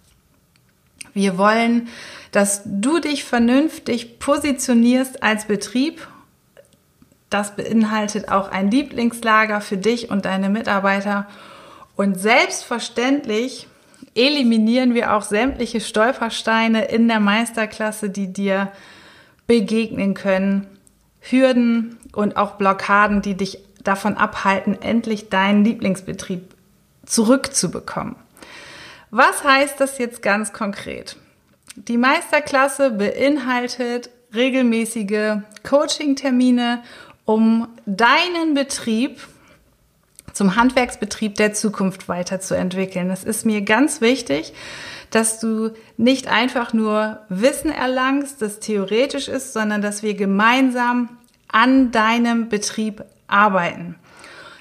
[1.12, 1.88] Wir wollen,
[2.32, 6.06] dass du dich vernünftig positionierst als Betrieb.
[7.28, 11.26] Das beinhaltet auch ein Lieblingslager für dich und deine Mitarbeiter.
[11.96, 13.66] Und selbstverständlich
[14.14, 18.72] eliminieren wir auch sämtliche Stolpersteine in der Meisterklasse, die dir
[19.46, 20.66] begegnen können.
[21.20, 26.54] Hürden und auch Blockaden, die dich davon abhalten, endlich deinen Lieblingsbetrieb
[27.06, 28.16] zurückzubekommen.
[29.10, 31.16] Was heißt das jetzt ganz konkret?
[31.74, 36.82] Die Meisterklasse beinhaltet regelmäßige Coaching-Termine,
[37.24, 39.20] um deinen Betrieb
[40.32, 43.10] zum Handwerksbetrieb der Zukunft weiterzuentwickeln.
[43.10, 44.52] Es ist mir ganz wichtig,
[45.10, 51.08] dass du nicht einfach nur Wissen erlangst, das theoretisch ist, sondern dass wir gemeinsam
[51.48, 53.96] an deinem Betrieb arbeiten.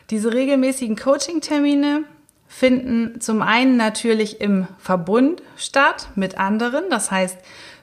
[0.10, 2.04] Diese regelmäßigen Coaching-Termine
[2.48, 6.86] finden zum einen natürlich im Verbund statt mit anderen.
[6.90, 7.38] Das heißt,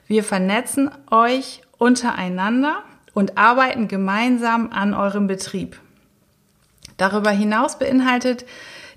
[0.07, 2.83] wir vernetzen euch untereinander
[3.13, 5.79] und arbeiten gemeinsam an eurem Betrieb.
[6.97, 8.45] Darüber hinaus beinhaltet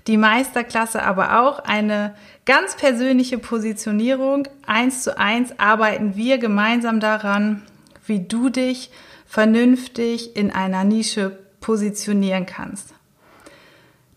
[0.07, 2.15] die Meisterklasse aber auch eine
[2.45, 4.47] ganz persönliche Positionierung.
[4.65, 7.61] Eins zu eins arbeiten wir gemeinsam daran,
[8.05, 8.89] wie du dich
[9.27, 12.93] vernünftig in einer Nische positionieren kannst.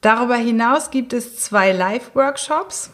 [0.00, 2.90] Darüber hinaus gibt es zwei Live-Workshops,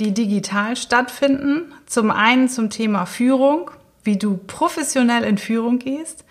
[0.00, 1.72] die digital stattfinden.
[1.86, 3.70] Zum einen zum Thema Führung,
[4.02, 6.24] wie du professionell in Führung gehst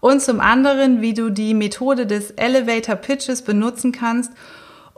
[0.00, 4.32] und zum anderen, wie du die Methode des Elevator Pitches benutzen kannst,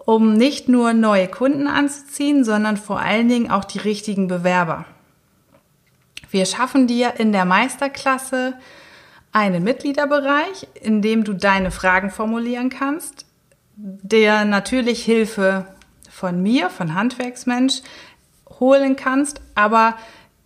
[0.04, 4.86] um nicht nur neue Kunden anzuziehen, sondern vor allen Dingen auch die richtigen Bewerber.
[6.30, 8.54] Wir schaffen dir in der Meisterklasse
[9.32, 13.26] einen Mitgliederbereich, in dem du deine Fragen formulieren kannst,
[13.76, 15.66] der natürlich Hilfe
[16.10, 17.82] von mir, von Handwerksmensch,
[18.58, 19.94] holen kannst, aber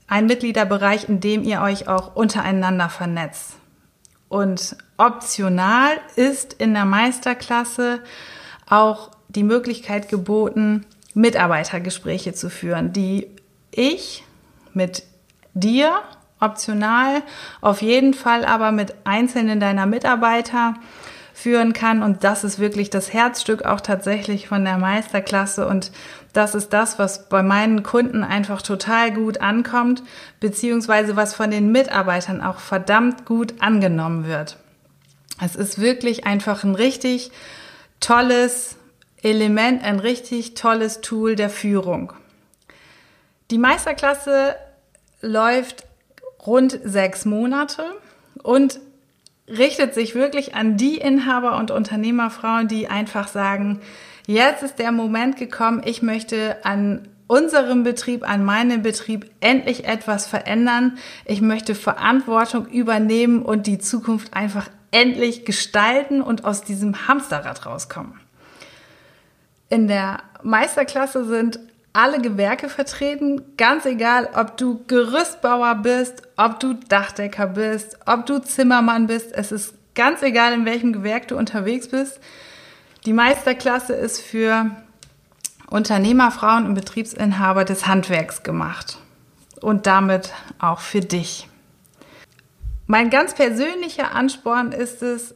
[0.07, 3.55] ein Mitgliederbereich, in dem ihr euch auch untereinander vernetzt.
[4.29, 8.01] Und optional ist in der Meisterklasse
[8.69, 13.29] auch die Möglichkeit geboten, Mitarbeitergespräche zu führen, die
[13.71, 14.25] ich
[14.75, 15.05] mit
[15.55, 16.01] dir
[16.43, 17.23] optional,
[17.61, 20.75] auf jeden Fall aber mit einzelnen deiner Mitarbeiter
[21.35, 22.03] führen kann.
[22.03, 25.67] Und das ist wirklich das Herzstück auch tatsächlich von der Meisterklasse.
[25.67, 25.91] Und
[26.33, 30.03] das ist das, was bei meinen Kunden einfach total gut ankommt,
[30.41, 34.59] beziehungsweise was von den Mitarbeitern auch verdammt gut angenommen wird.
[35.41, 37.33] Es ist wirklich einfach ein richtig
[38.01, 38.77] tolles
[39.23, 42.13] Element, ein richtig tolles Tool der Führung.
[43.51, 44.57] Die Meisterklasse
[45.21, 45.85] läuft
[46.47, 47.85] rund sechs Monate
[48.43, 48.81] und
[49.49, 53.81] richtet sich wirklich an die Inhaber und Unternehmerfrauen, die einfach sagen,
[54.27, 60.27] jetzt ist der Moment gekommen, ich möchte an unserem Betrieb, an meinem Betrieb endlich etwas
[60.27, 60.99] verändern.
[61.25, 68.21] Ich möchte Verantwortung übernehmen und die Zukunft einfach endlich gestalten und aus diesem Hamsterrad rauskommen.
[69.71, 71.59] In der Meisterklasse sind
[71.93, 78.39] alle Gewerke vertreten, ganz egal, ob du Gerüstbauer bist, ob du Dachdecker bist, ob du
[78.39, 79.33] Zimmermann bist.
[79.33, 82.21] Es ist ganz egal, in welchem Gewerk du unterwegs bist.
[83.05, 84.71] Die Meisterklasse ist für
[85.69, 88.99] Unternehmerfrauen und Betriebsinhaber des Handwerks gemacht
[89.61, 91.49] und damit auch für dich.
[92.87, 95.35] Mein ganz persönlicher Ansporn ist es,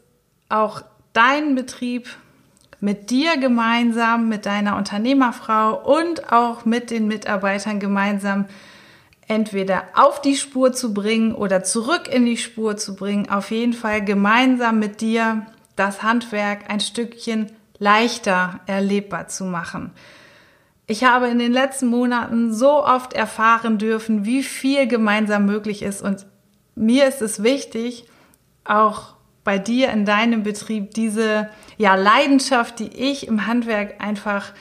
[0.48, 0.82] auch
[1.12, 2.08] deinen Betrieb
[2.80, 8.46] mit dir gemeinsam, mit deiner Unternehmerfrau und auch mit den Mitarbeitern gemeinsam
[9.28, 13.28] entweder auf die Spur zu bringen oder zurück in die Spur zu bringen.
[13.28, 19.92] Auf jeden Fall gemeinsam mit dir das Handwerk ein Stückchen leichter erlebbar zu machen.
[20.86, 26.00] Ich habe in den letzten Monaten so oft erfahren dürfen, wie viel gemeinsam möglich ist
[26.00, 26.26] und
[26.76, 28.04] mir ist es wichtig,
[28.64, 29.15] auch
[29.46, 34.52] bei dir in deinem Betrieb diese ja, Leidenschaft, die ich im Handwerk einfach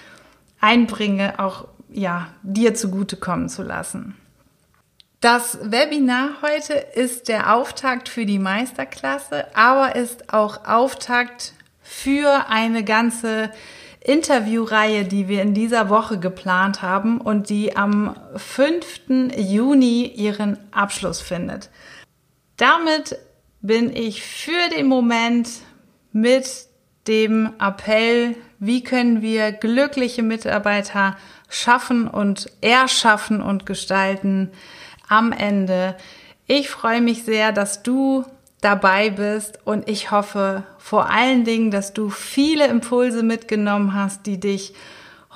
[0.61, 4.15] einbringe, auch ja, dir zugutekommen zu lassen.
[5.21, 12.83] Das Webinar heute ist der Auftakt für die Meisterklasse, aber ist auch Auftakt für eine
[12.83, 13.49] ganze
[14.01, 19.33] Interviewreihe, die wir in dieser Woche geplant haben und die am 5.
[19.35, 21.71] Juni ihren Abschluss findet.
[22.57, 23.17] Damit
[23.65, 25.49] bin ich für den Moment
[26.11, 26.67] mit
[27.07, 31.17] dem Appell, wie können wir glückliche Mitarbeiter
[31.49, 34.51] schaffen und erschaffen und gestalten
[35.07, 35.95] am Ende.
[36.47, 38.23] Ich freue mich sehr, dass du
[38.61, 44.39] dabei bist und ich hoffe vor allen Dingen, dass du viele Impulse mitgenommen hast, die
[44.39, 44.73] dich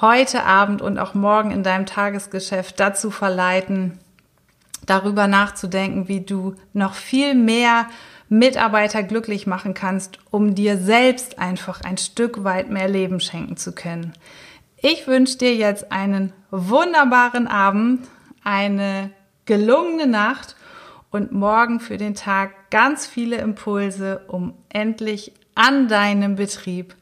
[0.02, 4.00] heute Abend und auch morgen in deinem Tagesgeschäft dazu verleiten,
[4.86, 7.88] darüber nachzudenken, wie du noch viel mehr
[8.30, 13.74] Mitarbeiter glücklich machen kannst, um dir selbst einfach ein Stück weit mehr Leben schenken zu
[13.74, 14.14] können.
[14.78, 18.08] Ich wünsche dir jetzt einen wunderbaren Abend,
[18.44, 19.12] eine
[19.46, 20.56] gelungene Nacht
[21.12, 26.96] und morgen für den Tag ganz viele Impulse, um endlich an deinem Betrieb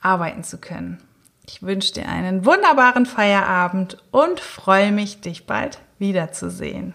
[0.00, 0.98] arbeiten zu können.
[1.46, 6.94] Ich wünsche dir einen wunderbaren Feierabend und freue mich, dich bald wiederzusehen.